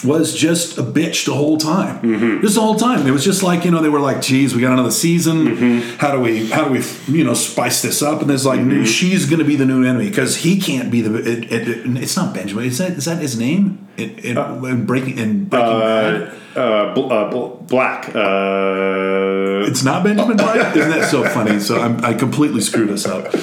[0.03, 2.01] was just a bitch the whole time.
[2.01, 2.41] Mm-hmm.
[2.41, 3.05] Just the whole time.
[3.07, 5.45] It was just like you know they were like, "Geez, we got another season.
[5.47, 5.97] Mm-hmm.
[5.97, 9.25] How do we how do we you know spice this up?" And there's like, she's
[9.25, 11.15] going to be the new enemy because he can't be the.
[11.19, 12.65] It, it, it- it's not Benjamin.
[12.65, 13.87] Is that is that his name?
[13.97, 16.33] It, it, in breaking in Breaking Bad.
[16.55, 18.09] Uh, bl- uh, bl- black.
[18.15, 20.75] Uh, It's not Benjamin Bryant.
[20.75, 21.59] Isn't that so funny?
[21.59, 23.33] So I'm, I completely screwed us up.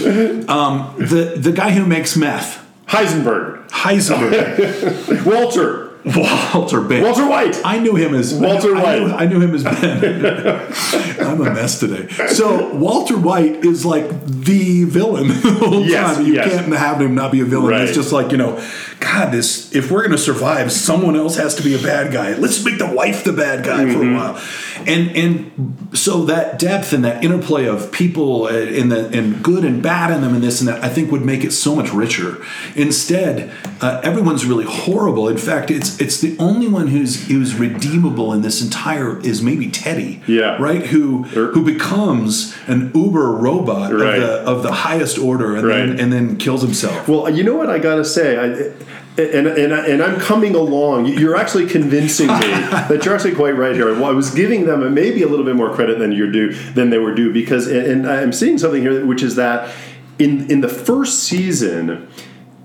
[0.48, 3.68] Um, the the guy who makes meth, Heisenberg.
[3.68, 5.87] Heisenberg, Walter.
[6.16, 7.02] Walter Ben.
[7.02, 7.60] Walter White.
[7.64, 9.20] I knew him as Walter I knew, White.
[9.22, 11.20] I knew him as Ben.
[11.28, 12.08] I'm a mess today.
[12.28, 16.26] So Walter White is like the villain the whole Yes, time.
[16.26, 16.48] You yes.
[16.50, 17.70] can't have him not be a villain.
[17.72, 17.82] Right.
[17.82, 18.56] It's just like you know,
[19.00, 22.34] God, this if we're gonna survive, someone else has to be a bad guy.
[22.34, 24.14] Let's make the wife the bad guy for Mm-hmm.
[24.14, 24.42] a while.
[24.86, 29.64] And and so that depth and that interplay of people uh, in the and good
[29.64, 31.92] and bad in them and this and that, I think would make it so much
[31.92, 32.38] richer.
[32.76, 35.28] Instead, uh, everyone's really horrible.
[35.28, 39.68] In fact, it's it's the only one who's who's redeemable in this entire is maybe
[39.68, 40.22] Teddy.
[40.26, 40.56] Yeah.
[40.62, 40.86] Right.
[40.86, 44.14] Who Er- who becomes an uber robot Right.
[44.14, 45.76] of the of the highest order and Right.
[45.86, 47.08] then and then kills himself.
[47.08, 48.70] Well, you know what I gotta say, I,
[49.18, 51.06] and and and I'm coming along.
[51.06, 53.92] You're actually convincing me that you're actually quite right here.
[53.92, 56.90] Well, I was giving them maybe a little bit more credit than you're due than
[56.90, 59.74] they were due because, and I'm seeing something here, which is that
[60.18, 62.08] in in the first season,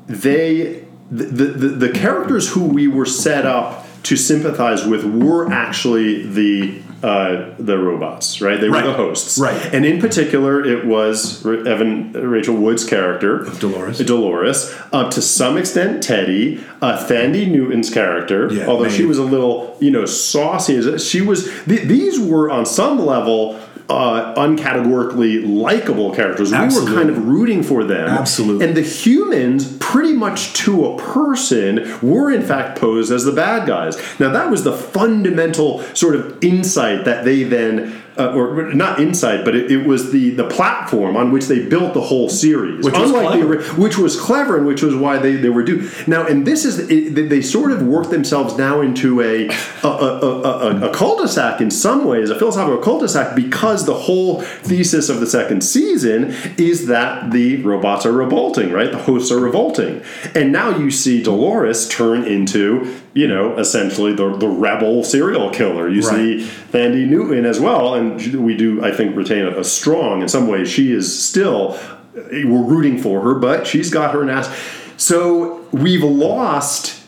[0.05, 6.27] they the the, the characters who we were set up to sympathize with were actually
[6.27, 8.59] the uh, the robots, right?
[8.61, 9.73] They were the hosts, Right.
[9.73, 13.97] And in particular, it was Evan Rachel Wood's character, Dolores.
[13.99, 19.23] Dolores, uh, to some extent Teddy, uh, Thandie Newton's character, Yeah, although she was a
[19.23, 20.77] little, you know, saucy.
[20.77, 21.49] as- She was.
[21.65, 23.59] Th- these were on some level.
[23.89, 26.51] Uh, uncategorically likable characters.
[26.51, 28.07] We were kind of rooting for them.
[28.07, 28.65] Absolutely.
[28.65, 33.67] And the humans, pretty much to a person, were in fact posed as the bad
[33.67, 33.97] guys.
[34.19, 39.43] Now, that was the fundamental sort of insight that they then, uh, or not insight,
[39.45, 42.83] but it, it was the, the platform on which they built the whole series.
[42.85, 43.55] Which was Unlike the clever.
[43.55, 45.89] ori- which was clever and which was why they, they were due.
[46.07, 49.47] Now, and this is, it, they- sort of work themselves now into a,
[49.83, 54.41] a, a, a, a, a cul-de-sac in some ways, a philosophical cul-de-sac, because the whole
[54.41, 58.91] thesis of the second season is that the robots are revolting, right?
[58.91, 60.01] The hosts are revolting.
[60.33, 65.87] And now you see Dolores turn into, you know, essentially the, the rebel serial killer.
[65.89, 66.39] You Right.
[66.39, 70.27] see Thandie Newton as well, and we do, I think, retain a, a strong, in
[70.29, 71.77] some ways, she is still,
[72.17, 74.49] eh, we're rooting for her, but she's got her ass.
[74.97, 76.99] So we've lost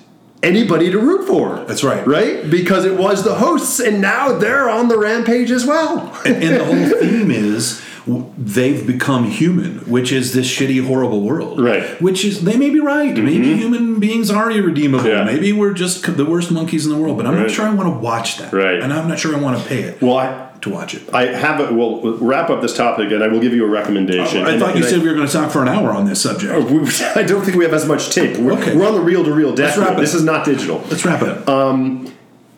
[0.43, 1.64] anybody to root for.
[1.68, 2.06] That's right.
[2.06, 2.47] Right?
[2.49, 6.16] Because it was the hosts, and now they're on the rampage as well.
[6.26, 11.60] and, and the whole theme is they've become human, which is this shitty, horrible world.
[11.60, 11.82] Right.
[11.84, 12.03] Mm-hmm.
[12.06, 13.16] Which is they may be right.
[13.16, 15.10] Maybe human beings are irredeemable.
[15.10, 15.24] Yeah.
[15.24, 17.18] Maybe we're just the worst monkeys in the world.
[17.18, 17.41] But I'm Right.
[17.43, 18.53] not sure I want to watch that.
[18.53, 18.82] Right.
[18.82, 21.01] And I'm not sure I want to pay it Well, I, to watch it.
[21.14, 24.45] I have a, we'll wrap up this topic, and I will give you a recommendation.
[24.45, 26.22] I And- thought you said we were going to talk for an hour on this
[26.22, 26.70] subject.
[26.72, 26.80] we-
[27.16, 28.38] I don't think we have as much tape.
[28.38, 28.76] We're, Okay.
[28.76, 29.76] we're on the reel to reel deck.
[29.97, 30.78] This is not digital.
[30.89, 31.49] Let's wrap it up.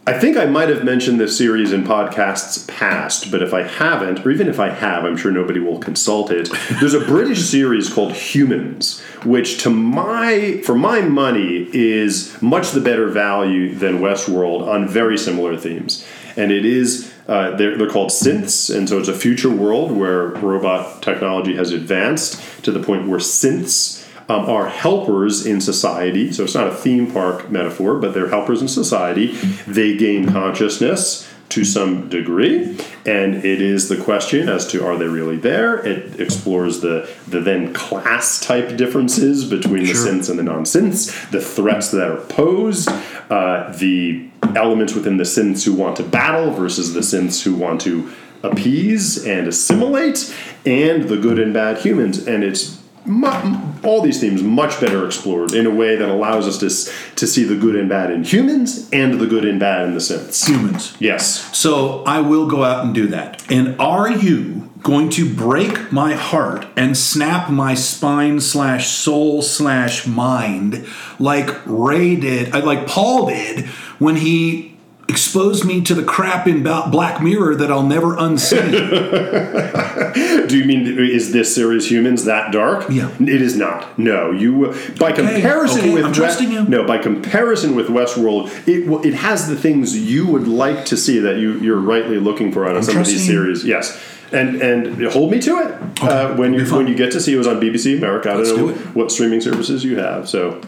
[0.07, 4.25] I think I might have mentioned this series in podcasts past, but if I haven't,
[4.25, 6.49] or even if I have, I'm sure nobody will consult it.
[6.79, 12.79] There's a British series called Humans, which to my for my money is much the
[12.79, 16.07] better value than Westworld on very similar themes.
[16.37, 20.27] And it is uh, they're, they're called synths, and so it's a future world where
[20.27, 26.31] robot technology has advanced to the point where synths um, are helpers in society.
[26.31, 29.27] So it's not a theme park metaphor, but they're helpers in society.
[29.67, 35.05] They gain consciousness to some degree, and it is the question as to are they
[35.07, 35.77] really there.
[35.77, 40.07] It explores the the then class type differences between the Sure.
[40.07, 42.89] synths and the non-synths, the threats that are posed,
[43.29, 47.79] uh, the elements within the synths who want to battle versus the synths who want
[47.81, 48.09] to
[48.43, 50.33] appease and assimilate,
[50.65, 52.27] and the good and bad humans.
[52.27, 52.77] And it's
[53.07, 57.25] mu- all these themes much better explored in a way that allows us to, to
[57.25, 60.47] see the good and bad in humans and the good and bad in the synths.
[60.47, 60.95] Humans.
[60.99, 61.57] Yes.
[61.57, 63.49] So I will go out and do that.
[63.51, 70.05] And are you going to break my heart and snap my spine slash soul slash
[70.05, 70.85] mind
[71.19, 73.65] like Ray did, uh, like Paul did
[73.99, 74.76] when he
[75.09, 78.57] exposed me to the crap in Black Mirror that I'll never unsee?
[80.47, 82.89] Do you mean is this series humans that dark?
[82.89, 83.13] Yeah.
[83.19, 83.97] It is not.
[83.97, 86.63] No, you by comparison okay, with I'm We- trusting you.
[86.65, 91.19] No, by comparison with Westworld, it it has the things you would like to see
[91.19, 93.63] that you you're rightly looking for out of some of these series.
[93.65, 93.99] Yes.
[94.31, 97.37] And and hold me to it uh, when you when you get to see it
[97.37, 98.29] was on BBC America.
[98.29, 100.27] I Let's don't know do what streaming services you have.
[100.27, 100.59] So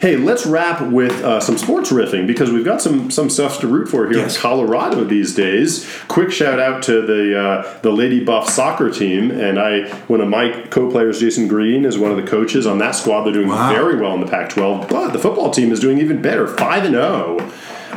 [0.00, 3.66] Hey, let's wrap with uh, some sports riffing because we've got some some stuff to
[3.66, 4.34] root for here Yes.
[4.36, 5.86] in Colorado these days.
[6.08, 10.28] Quick shout out to the uh, the Lady Buff soccer team, and I one of
[10.28, 13.24] my co-players, Jason Green, is one of the coaches on that squad.
[13.24, 13.72] They're doing Wow.
[13.74, 16.94] very well in the Pac-12, but the football team is doing even better, five and
[16.94, 17.50] zero.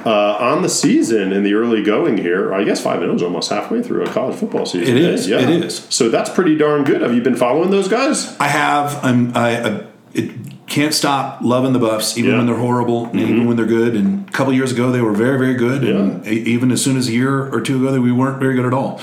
[0.06, 3.24] Uh, on the season in the early going here, I guess five and zero is
[3.24, 4.98] almost halfway through a college football season.
[4.98, 5.40] It is, Yeah.
[5.40, 5.88] it is.
[5.90, 7.00] So that's pretty darn good.
[7.02, 8.36] Have you been following those guys?
[8.42, 9.00] I have.
[9.06, 9.32] I'm.
[9.38, 9.84] I, I
[10.14, 10.32] it
[10.74, 12.38] can't stop loving the Buffs, even Yeah.
[12.38, 12.38] Mm-hmm.
[12.40, 13.96] when they're horrible, and even when they're good.
[13.96, 15.84] And a couple years ago, they were very, very good.
[15.84, 18.56] And e- even as soon as a year or two ago, they- we weren't very
[18.56, 19.00] good at all.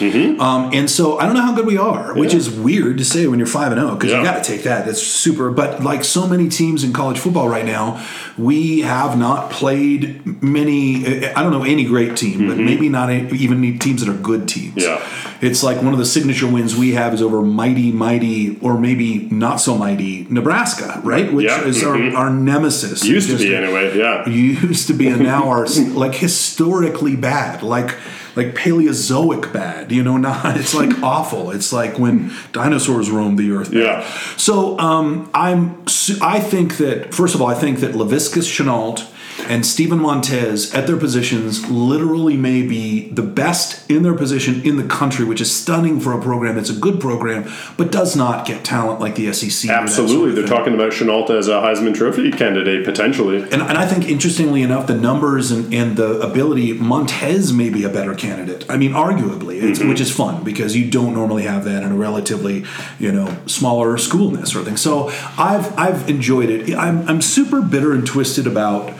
[0.48, 2.48] Um, and so I don't know how good we are, which Mm-hmm.
[2.50, 2.54] Yeah.
[2.54, 4.18] is weird to say when you're five and zero because Yeah.
[4.18, 4.84] you got to take that.
[4.86, 5.50] That's super.
[5.50, 8.00] But like so many teams in college football right now,
[8.36, 11.24] we have not played many.
[11.38, 14.82] I don't know any great team, but maybe not even teams that are good teams.
[14.84, 14.90] Mm-hmm.
[14.90, 15.29] Yeah.
[15.40, 19.26] It's like one of the signature wins we have is over mighty, mighty, or maybe
[19.30, 21.32] not so mighty Nebraska, right?
[21.32, 22.14] Which Yeah, is mhm.
[22.14, 23.04] our, our nemesis.
[23.04, 23.96] Used to be anyway.
[23.96, 24.28] Yeah.
[24.28, 27.96] Used to be, and now are like historically bad, like
[28.36, 29.90] like Paleozoic bad.
[29.90, 31.50] You know, not it's like awful.
[31.50, 33.72] It's like when dinosaurs roamed the earth.
[33.72, 34.06] Yeah.
[34.36, 35.84] So um, I'm.
[36.20, 39.10] I think that first of all, I think that Laviska Shenault
[39.48, 44.76] and Steven Montez at their positions literally may be the best in their position in
[44.76, 48.46] the country, which is stunning for a program that's a good program, but does not
[48.46, 49.68] get talent like the SEC.
[49.68, 50.30] that sort Absolutely.
[50.30, 50.56] of They're thing.
[50.56, 53.42] talking about Shenault as a Heisman Trophy candidate, potentially.
[53.42, 57.84] And, and I think, interestingly enough, the numbers and, and the ability, Montez may be
[57.84, 58.64] a better candidate.
[58.68, 59.88] I mean, arguably, it's, mm-hmm.
[59.88, 62.64] which is fun because you don't normally have that in a relatively,
[62.98, 64.76] you know, smaller school and that sort of thing.
[64.76, 66.74] So I've I've enjoyed it.
[66.74, 68.92] I'm, I'm super bitter and twisted about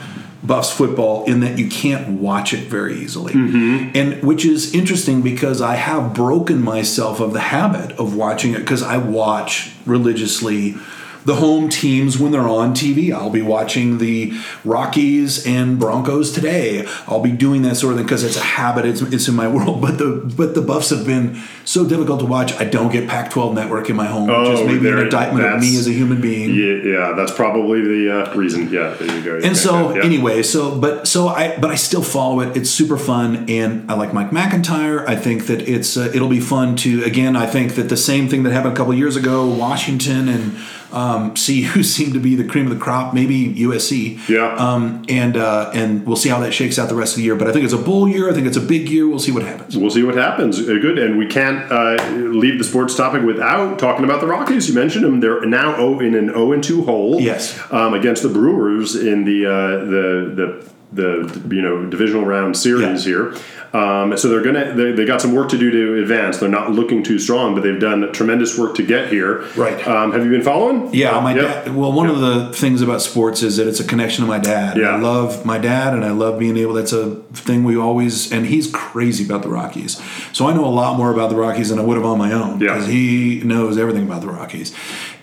[0.43, 3.95] Buffs football in that you can't watch it very easily, mm-hmm.
[3.95, 8.59] and which is interesting because I have broken myself of the habit of watching it
[8.59, 10.77] because I watch religiously
[11.25, 13.13] the home teams when they're on TV.
[13.13, 16.87] I'll be watching the Rockies and Broncos today.
[17.07, 18.85] I'll be doing that sort of thing because it's a habit.
[18.85, 19.81] It's, it's in my world.
[19.81, 22.53] But the but the Buffs have been so difficult to watch.
[22.53, 25.59] I don't get Pac-12 network in my home, which is Oh, maybe an indictment of
[25.59, 26.53] me as a human being.
[26.55, 28.69] Yeah, yeah that's probably the uh, reason.
[28.71, 29.39] Yeah, there you go.
[29.45, 30.03] And so Yeah.
[30.03, 32.55] anyway, so but so I but I still follow it.
[32.57, 35.07] It's super fun, and I like Mike MacIntyre.
[35.07, 37.35] I think that it's uh, it'll be fun to again.
[37.35, 40.57] I think that the same thing that happened a couple years ago, Washington and
[40.93, 43.13] um, CU seem to be the cream of the crop.
[43.13, 44.27] Maybe USC.
[44.27, 44.55] Yeah.
[44.55, 47.35] Um, and uh, and we'll see how that shakes out the rest of the year.
[47.35, 48.29] But I think it's a bull year.
[48.29, 49.07] I think it's a big year.
[49.07, 49.77] We'll see what happens.
[49.77, 50.59] We'll see what happens.
[50.59, 54.67] Uh, good, and we can't uh, leave the sports topic without talking about the Rockies.
[54.67, 57.19] You mentioned them; they're now oh, in an zero and two hole.
[57.19, 57.59] Yes.
[57.71, 63.05] um, against the Brewers in the uh, the the the you know divisional round series
[63.05, 63.11] Yeah.
[63.11, 63.35] here.
[63.73, 66.39] Um, so they're gonna they, they got some work to do to advance.
[66.39, 69.45] They're not looking too strong, but they've done tremendous work to get here.
[69.55, 69.87] Right.
[69.87, 70.93] Um, have you been following?
[70.93, 71.65] Yeah, my Yep.
[71.65, 71.75] dad.
[71.75, 74.75] Well, one of the things about sports is that it's a connection to my dad.
[74.75, 74.95] Yeah.
[74.95, 76.73] I love my dad, and I love being able.
[76.73, 78.29] That's a thing we always.
[78.29, 80.01] And he's crazy about the Rockies,
[80.33, 82.33] so I know a lot more about the Rockies than I would have on my
[82.33, 82.73] own Yeah.
[82.73, 84.73] because he knows everything about the Rockies.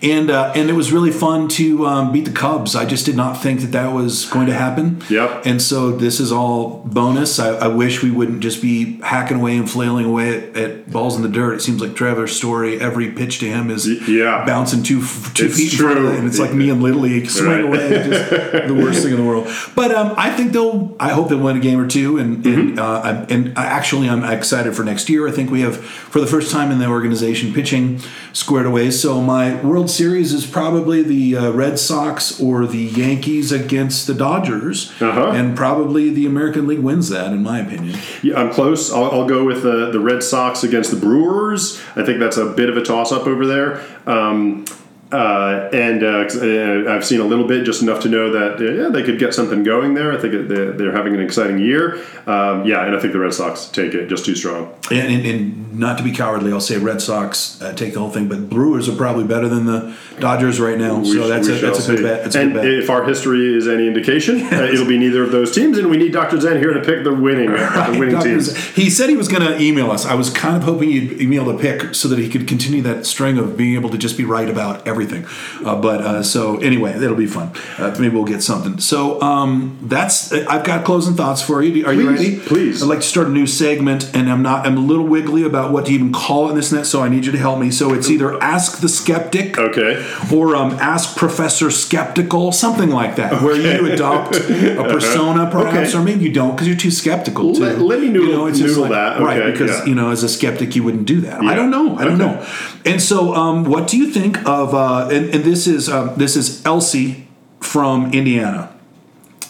[0.01, 2.75] And uh, and it was really fun to um, beat the Cubs.
[2.75, 5.03] I just did not think that that was going to happen.
[5.09, 5.45] Yep.
[5.45, 7.37] And so this is all bonus.
[7.39, 11.15] I, I wish we wouldn't just be hacking away and flailing away at, at balls
[11.17, 11.55] in the dirt.
[11.55, 12.79] It seems like Trevor Story.
[12.79, 14.45] Every pitch to him is yeah.
[14.45, 15.01] bouncing two
[15.33, 16.09] two It's feet true.
[16.13, 17.63] it, and it's like me and little league swing Right.
[17.65, 18.29] away, just
[18.67, 19.47] the worst thing in the world.
[19.75, 20.95] But um, I think they'll.
[20.99, 22.59] I hope they'll win a game or two, and Mm-hmm.
[22.69, 25.27] and, uh, and I actually I'm excited for next year.
[25.27, 27.99] I think we have for the first time in the organization pitching
[28.33, 28.91] squared away.
[28.91, 34.13] So my World Series is probably the uh, Red Sox or the Yankees against the
[34.13, 35.31] Dodgers, Uh-huh.
[35.31, 37.97] and probably the American League wins that, in my opinion.
[38.23, 38.91] Yeah, I'm close.
[38.91, 41.79] I'll, I'll go with the, the Red Sox against the Brewers.
[41.95, 43.81] I think that's a bit of a toss up over there.
[44.05, 44.65] Um,
[45.11, 48.83] uh, and uh, uh, I've seen a little bit, just enough to know that uh,
[48.83, 50.11] yeah, they could get something going there.
[50.11, 51.95] I think they're, they're having an exciting year.
[52.27, 54.71] Um, yeah, and I think the Red Sox take it just too strong.
[54.91, 58.11] And, and, and not to be cowardly, I'll say Red Sox uh, take the whole
[58.11, 60.99] thing, but Brewers are probably better than the Dodgers right now.
[60.99, 62.23] We so sh- that's a, that's a good bet.
[62.25, 62.71] That's and good bet.
[62.71, 65.97] if our history is any indication, uh, it'll be neither of those teams, and we
[65.97, 66.39] need Dr.
[66.39, 68.29] Zen here to pick the winning, uh, the winning Dr.
[68.29, 68.55] teams.
[68.75, 70.05] He said he was going to email us.
[70.05, 73.07] I was kind of hoping he'd email to pick so that he could continue that
[73.07, 74.98] string of being able to just be right about everything.
[75.07, 77.51] Uh, but uh, so anyway, it'll be fun.
[77.77, 78.79] Uh, maybe we'll get something.
[78.79, 80.31] So um, that's.
[80.33, 81.85] I've got closing thoughts for you.
[81.85, 82.39] Are you ready?
[82.39, 82.81] please.
[82.83, 84.65] I'd like to start a new segment, and I'm not.
[84.65, 86.85] I'm a little wiggly about what to even call it in this net.
[86.85, 87.71] So I need you to help me.
[87.71, 89.57] So it's either Ask the Skeptic.
[89.57, 90.05] Okay.
[90.33, 94.39] Or um, ask Professor Skeptical, something like that, where you adopt a
[94.89, 95.97] persona, perhaps, Okay.
[95.97, 97.53] or maybe you don't because you're too skeptical.
[97.55, 99.19] To, Let- let me noodle- it's just noodle that.
[99.19, 99.51] right?
[99.51, 99.85] Because yeah.
[99.85, 101.41] you know, as a skeptic, you wouldn't do that.
[101.43, 101.49] Yeah.
[101.49, 101.95] I don't know.
[101.97, 102.31] I don't Okay.
[102.31, 102.45] know.
[102.85, 104.73] And so, um, what do you think of?
[104.73, 107.27] Uh, and, and this is um, this is Elsie
[107.59, 108.71] from Indiana.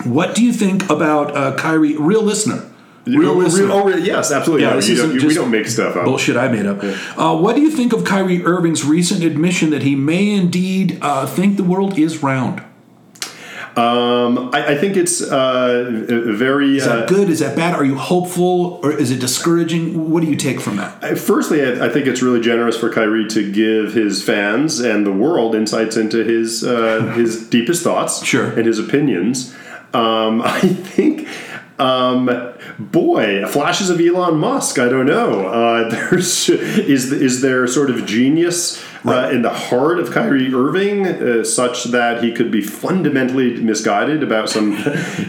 [0.03, 1.97] What do you think about uh, Kyrie?
[1.97, 2.65] Real listener.
[3.05, 3.71] Real listener.
[3.71, 4.03] oh, really?
[4.03, 4.65] yes, absolutely.
[4.65, 6.05] Yeah, No, you don't, you- we don't make stuff up.
[6.05, 6.79] Bullshit I made up.
[7.17, 11.25] Uh, what do you think of Kyrie Irving's recent admission that he may indeed uh,
[11.25, 12.61] think the world is round?
[13.75, 16.77] Um, I, I think it's uh, very.
[16.77, 17.29] Is that uh, good?
[17.29, 17.75] Is that bad?
[17.75, 20.11] Are you hopeful or is it discouraging?
[20.11, 21.17] What do you take from that?
[21.17, 25.11] Firstly, I, I think it's really generous for Kyrie to give his fans and the
[25.13, 28.47] world insights into his uh, his deepest thoughts, Sure.
[28.47, 29.53] and his opinions.
[29.93, 31.27] Um, I think,
[31.79, 32.27] um,
[32.77, 34.79] boy, flashes of Elon Musk.
[34.79, 35.47] I don't know.
[35.47, 41.07] Uh, there's is is there sort of genius uh, in the heart of Kyrie Irving,
[41.07, 44.73] uh, such that he could be fundamentally misguided about some,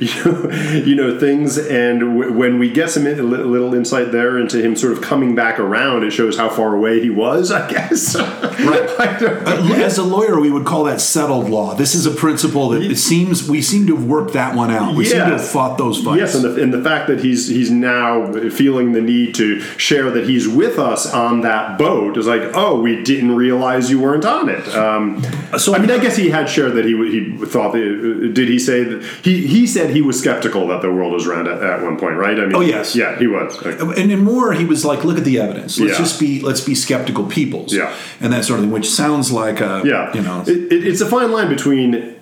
[0.01, 0.51] you know,
[0.85, 1.57] you know things.
[1.57, 5.01] And w- when we get some in- a little insight there into him sort of
[5.03, 7.51] coming back around, it shows how far away he was.
[7.53, 8.17] I guess.
[8.61, 8.91] Right.
[9.01, 11.75] I Uh, As a lawyer, we would call that settled law.
[11.75, 14.95] This is a principle that it seems we seem to have worked that one out.
[14.95, 16.19] We seem to have fought those fights.
[16.19, 20.11] Yes, and the, and the fact that he's he's now feeling the need to share
[20.11, 24.25] that he's with us on that boat is like, oh, we didn't realize you weren't
[24.25, 24.67] on it.
[24.75, 25.23] Um,
[25.59, 28.31] so I mean, I guess he had shared that he he thought that.
[28.35, 31.49] Did he say that he he said he was skeptical that the world was round
[31.49, 32.39] at, at one point, right?
[32.39, 32.95] I mean, Oh, yes.
[32.97, 33.61] yeah, he was.
[33.63, 35.79] and in more, he was like, "Look at the evidence.
[35.79, 35.99] Let's Yeah.
[35.99, 37.93] just be let's be skeptical peoples." Yeah.
[38.21, 40.43] and that sort of thing, which sounds like a Yeah, you know.
[40.47, 42.15] it, it, it's a fine line between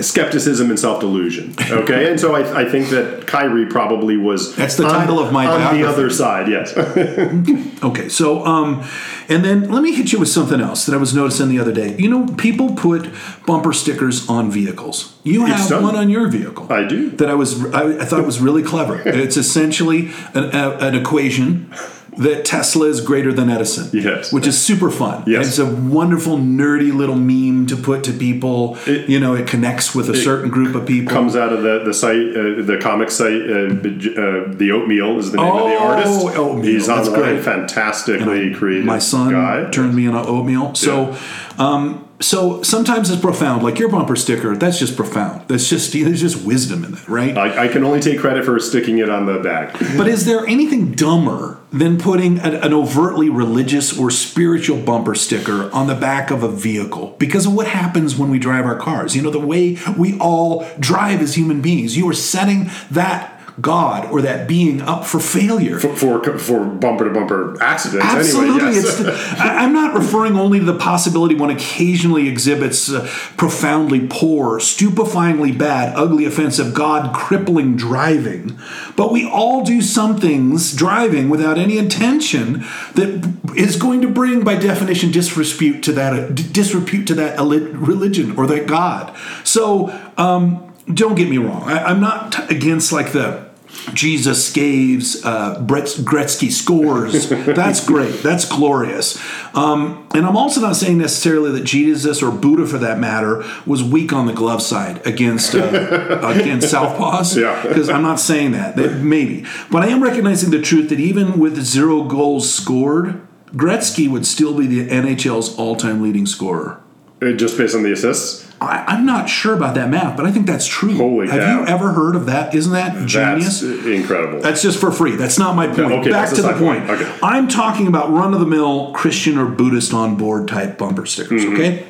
[0.00, 1.54] skepticism and self delusion.
[1.70, 4.54] Okay, and so I, I think that Kyrie probably was.
[4.56, 6.48] That's the on- title of my on the other side.
[6.48, 6.74] Yes.
[7.82, 8.82] Okay, so um,
[9.28, 11.72] and then let me hit you with something else that I was noticing the other
[11.72, 11.94] day.
[11.98, 13.10] You know, people put
[13.46, 15.15] bumper stickers on vehicles.
[15.26, 16.72] You have one on your vehicle.
[16.72, 17.10] I do.
[17.10, 19.00] That I was I, I thought was really clever.
[19.06, 21.72] it's essentially an, a, an equation
[22.18, 23.90] that Tesla is greater than Edison.
[23.92, 24.32] Yes.
[24.32, 25.24] which is super fun.
[25.26, 25.48] Yes.
[25.48, 28.78] it's a wonderful nerdy little meme to put to people.
[28.86, 31.12] It- you know, it connects with a certain group of people.
[31.12, 33.42] comes out of the the site, uh, the comic site.
[33.42, 36.08] Uh, uh, the Oatmeal is the name of the artist.
[36.08, 36.38] Oh, artist.
[36.38, 37.44] Oatmeal, He's that's online, great.
[37.44, 38.84] fantastically creative.
[38.86, 39.68] My son guy.
[39.70, 40.74] turned me into oatmeal.
[40.74, 41.14] So,
[41.58, 43.62] um, so sometimes it's profound.
[43.62, 45.48] Like your bumper sticker, that's just profound.
[45.48, 47.36] That's just there's just wisdom in that, right?
[47.36, 49.72] I, I can only take credit for sticking it on the back.
[49.96, 55.70] But is there anything dumber than putting an, an overtly religious or spiritual bumper sticker
[55.72, 57.16] on the back of a vehicle?
[57.18, 59.14] Because of what happens when we drive our cars.
[59.14, 61.96] You know, the way we all drive as human beings.
[61.96, 65.78] You are setting that God or that being up for failure.
[65.78, 68.04] For, for for bumper to bumper accidents.
[68.04, 69.00] Absolutely, Anyway, yes.
[69.00, 74.58] it's, I, I'm not referring only to the possibility one occasionally exhibits uh, profoundly poor,
[74.60, 78.58] stupefyingly bad, ugly, offensive, God crippling driving,
[78.94, 84.44] but we all do some things driving without any intention that is going to bring,
[84.44, 89.16] by definition, disrepute to that uh, disrepute to that religion or that God.
[89.44, 89.88] So
[90.18, 91.62] um, don't get me wrong.
[91.64, 93.45] I, I'm not t- against like the
[93.94, 97.28] Jesus Scaves, uh, Gretzky scores.
[97.28, 98.22] That's great.
[98.22, 99.18] That's glorious.
[99.54, 103.82] Um, and I'm also not saying necessarily that Jesus or Buddha, for that matter, was
[103.82, 105.58] weak on the glove side against uh,
[106.22, 107.40] against Southpaws.
[107.40, 107.62] Yeah.
[107.66, 108.76] Because I'm not saying that.
[108.76, 113.20] That- Maybe, but I am recognizing the truth that even with zero goals scored,
[113.52, 116.80] Gretzky would still be the NHL's all-time leading scorer.
[117.22, 118.45] Uh, Just based on the assists.
[118.60, 120.96] I, I'm not sure about that math, but I think that's true.
[120.96, 121.60] Holy Have cow.
[121.60, 122.54] you ever heard of that?
[122.54, 123.60] Isn't that genius?
[123.60, 124.40] That's incredible.
[124.40, 125.14] That's just for free.
[125.16, 125.92] That's not my point.
[125.92, 126.86] okay, Back to the point.
[126.86, 126.90] point.
[127.02, 127.18] Okay.
[127.22, 131.44] I'm talking about run of the mill Christian or Buddhist on board type bumper stickers,
[131.44, 131.54] Mm-hmm.
[131.54, 131.86] okay?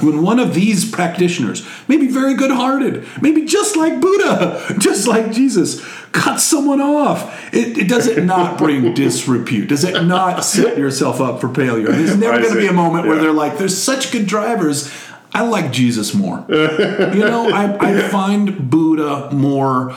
[0.00, 5.30] When one of these practitioners, maybe very good hearted, maybe just like Buddha, just like
[5.30, 9.68] Jesus, cuts someone off, it, it does it not bring disrepute?
[9.68, 11.92] Does it not set yourself up for failure?
[11.92, 14.92] There's never going to be a moment where they're like, there's such good drivers.
[15.34, 16.44] I like Jesus more.
[16.48, 19.94] you know, I, I find Buddha more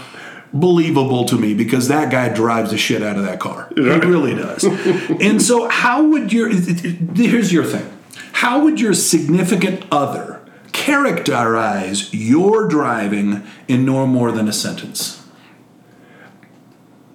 [0.52, 3.70] believable to me because that guy drives the shit out of that car.
[3.76, 4.64] He really does.
[4.64, 7.88] and so, how would your here's your thing?
[8.34, 15.24] How would your significant other characterize your driving in no more than a sentence?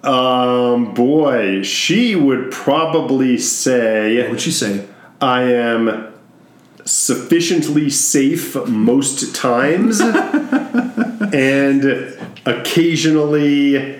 [0.03, 4.87] um, boy, she would probably say, What'd she say?
[5.21, 6.12] I am
[6.85, 9.99] sufficiently safe most times
[11.33, 11.83] and
[12.45, 13.99] occasionally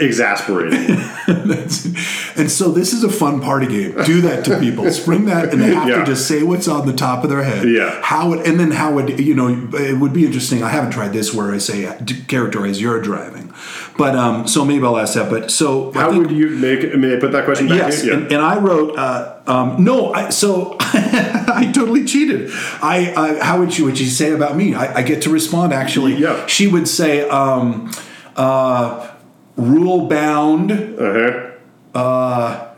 [0.00, 0.96] exasperating.
[1.28, 3.92] and so this is a fun party game.
[4.04, 4.90] Do that to people.
[4.90, 5.98] Spring that, and they have Yeah.
[5.98, 7.68] to just say what's on the top of their head.
[7.68, 8.00] Yeah.
[8.02, 9.48] How it, and then how would you know?
[9.74, 10.62] It would be interesting.
[10.62, 13.52] I haven't tried this where I say uh, d- characterize your driving,
[13.98, 14.46] but um.
[14.48, 15.30] So maybe I'll ask that.
[15.30, 16.94] But so How think- would you make?
[16.96, 18.12] May I put that question back Yes, you?
[18.14, 18.96] and, and I wrote.
[18.96, 20.76] Uh, um, no, I, so
[21.58, 22.50] I totally cheated.
[22.82, 24.74] I uh, how would you would you say about me?
[24.74, 25.72] I, I get to respond.
[25.72, 26.46] Actually, Yeah.
[26.46, 27.90] She would say, um,
[28.36, 29.08] uh,
[29.56, 31.50] "Rule bound Uh-huh.
[31.94, 32.68] uh,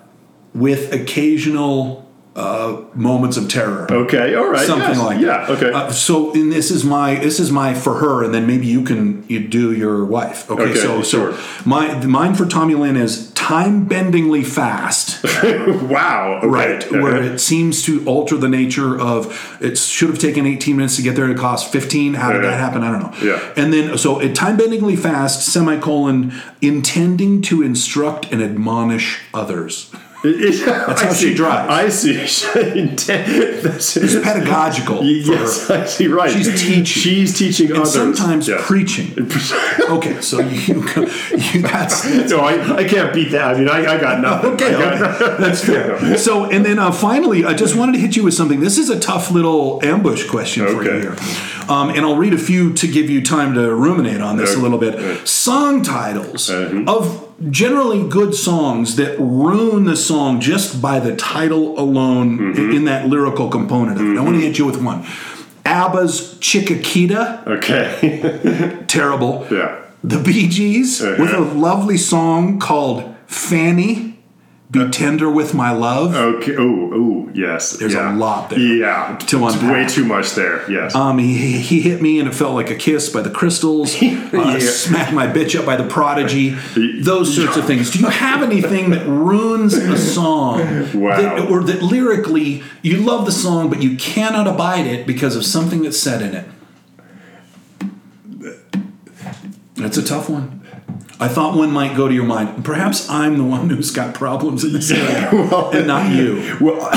[0.55, 4.66] with occasional uh, moments of terror." Okay, all right.
[4.66, 4.99] Something yes.
[4.99, 5.47] like yeah.
[5.47, 5.51] that.
[5.51, 5.72] Okay.
[5.72, 8.83] Uh, so, and this is my this is my for her, and then maybe you
[8.83, 10.51] can you do your wife.
[10.51, 10.62] Okay.
[10.62, 11.35] Okay, so sure.
[11.35, 15.25] so my mine for Tommy Lynn is time bendingly fast.
[15.91, 16.39] wow.
[16.39, 16.47] Okay.
[16.47, 20.95] Right, where it seems to alter the nature of it should have taken 18 minutes
[20.97, 22.15] to get there, it cost 15.
[22.15, 22.51] How did Yeah.
[22.51, 22.85] that happen?
[22.85, 23.29] I don't know.
[23.29, 23.53] Yeah.
[23.57, 26.33] And then, so it time bendingly fast, semicolon,
[26.63, 29.91] intending to instruct and admonish others.
[30.23, 31.71] That's how she drives.
[31.71, 32.14] I see.
[33.62, 35.03] That's It's pedagogical.
[35.05, 35.71] Yes.
[35.71, 36.09] I see.
[36.09, 36.31] Right.
[36.31, 36.85] She's teaching.
[36.85, 37.93] She's teaching And others.
[37.95, 38.59] sometimes Yeah.
[38.61, 39.14] preaching.
[39.91, 43.57] Okay, so you, you that's, that's No, I, I can't beat that.
[43.57, 44.53] I mean, I, I got nothing.
[44.53, 45.37] Okay, got- okay.
[45.43, 46.16] that's fair.
[46.16, 48.61] So, and then uh, finally, I just wanted to hit you with something.
[48.61, 51.16] This is a tough little ambush question for you here,
[51.71, 54.59] um, and I'll read a few to give you time to ruminate on this a
[54.59, 55.27] little bit.
[55.27, 56.85] Song titles Uh-huh.
[56.97, 62.73] of generally good songs that ruin the song just by the title alone Mm-hmm.
[62.77, 64.18] in that lyrical component of it.
[64.18, 65.07] I want to hit you with one.
[65.64, 68.85] ABBA's Chiquita, Okay.
[68.87, 69.47] terrible.
[69.51, 69.77] yeah.
[70.03, 71.23] The Bee Gees Uh-huh.
[71.23, 74.10] with a lovely song called Fanny,
[74.71, 76.14] Be Tender with My Love.
[76.14, 76.55] Okay.
[76.57, 77.73] Oh, oh, yes.
[77.73, 78.14] There's yeah.
[78.14, 79.16] a lot there Yeah.
[79.16, 79.73] to It's unpack.
[79.73, 80.71] way too much there.
[80.71, 80.95] Yes.
[80.95, 83.97] Um, he, he hit me and it felt like a kiss by the Crystals.
[84.33, 86.51] Uh, Smacked my bitch up by the Prodigy.
[87.03, 87.91] Those sorts of things.
[87.91, 90.61] Do you have anything that ruins a song,
[90.99, 91.16] Wow.
[91.21, 95.45] that, or that lyrically you love the song but you cannot abide it because of
[95.45, 96.47] something that's said in it?
[99.77, 100.60] That's a tough one.
[101.21, 102.64] I thought one might go to your mind.
[102.64, 106.57] Perhaps I'm the one who's got problems in this area, well, and not you.
[106.61, 106.89] Well,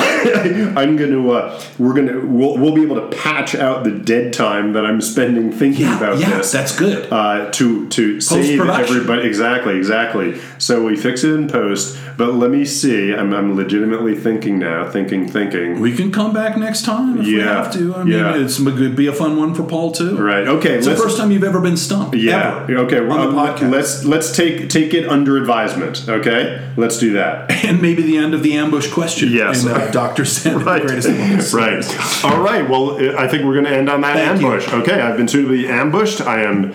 [0.78, 1.30] I'm gonna.
[1.30, 2.26] Uh, we're gonna.
[2.26, 5.97] We'll, we'll be able to patch out the dead time that I'm spending thinking Yeah,
[5.97, 6.51] about yeah, this.
[6.51, 7.11] that's good.
[7.11, 9.28] Uh, to to save everybody.
[9.28, 9.78] Exactly.
[9.78, 10.39] Exactly.
[10.57, 11.99] So we fix it in post.
[12.15, 13.11] But let me see.
[13.13, 14.89] I'm, I'm legitimately thinking now.
[14.89, 15.28] Thinking.
[15.28, 15.80] Thinking.
[15.80, 17.95] We can come back next time if we have to.
[17.95, 18.36] I mean, yeah.
[18.38, 20.17] it's could be a fun one for Paul too.
[20.17, 20.47] Right.
[20.47, 20.76] Okay.
[20.76, 22.15] It's the first time you've ever been stumped.
[22.15, 22.65] Yeah.
[22.69, 22.99] ever, Okay.
[22.99, 23.71] On well, the uh, podcast.
[23.71, 26.07] let's let's take take it under advisement.
[26.07, 26.72] Okay.
[26.78, 27.51] Let's do that.
[27.66, 29.30] and maybe the end of the ambush question.
[29.32, 29.66] Yes.
[29.66, 30.82] Uh, Doctor the Right.
[30.82, 32.24] greatest of all right.
[32.26, 32.70] All right.
[32.70, 34.47] Well, I think we're going to end on that Thank you.
[34.47, 34.68] ambush.
[34.72, 35.01] Okay.
[35.01, 36.22] I've been suitably ambushed.
[36.22, 36.74] I am.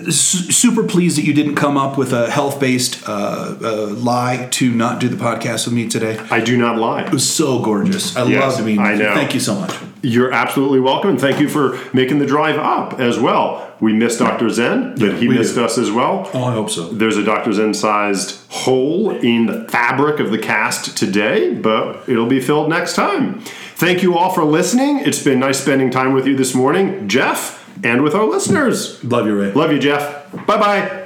[0.00, 5.00] Super pleased that you didn't come up with a health-based uh, uh, lie to not
[5.00, 6.18] do the podcast with me today.
[6.30, 7.02] I do not lie.
[7.04, 8.16] It was so gorgeous.
[8.16, 9.14] I Yes, loved being I know.
[9.14, 9.74] Thank you so much.
[10.00, 13.70] You're absolutely welcome, and thank you for making the drive up as well.
[13.80, 14.48] We missed Dr.
[14.48, 15.64] Zen, but he missed did.
[15.64, 16.28] us as well.
[16.32, 16.88] Oh, I hope so.
[16.88, 17.52] There's a Dr.
[17.52, 22.94] Zen sized hole in the fabric of the cast today, but it'll be filled next
[22.94, 23.40] time.
[23.76, 25.00] Thank you all for listening.
[25.00, 29.02] It's been nice spending time with you this morning, Jeff, and with our listeners.
[29.04, 29.52] Love you, Ray.
[29.52, 30.30] Love you, Jeff.
[30.46, 30.98] Bye bye.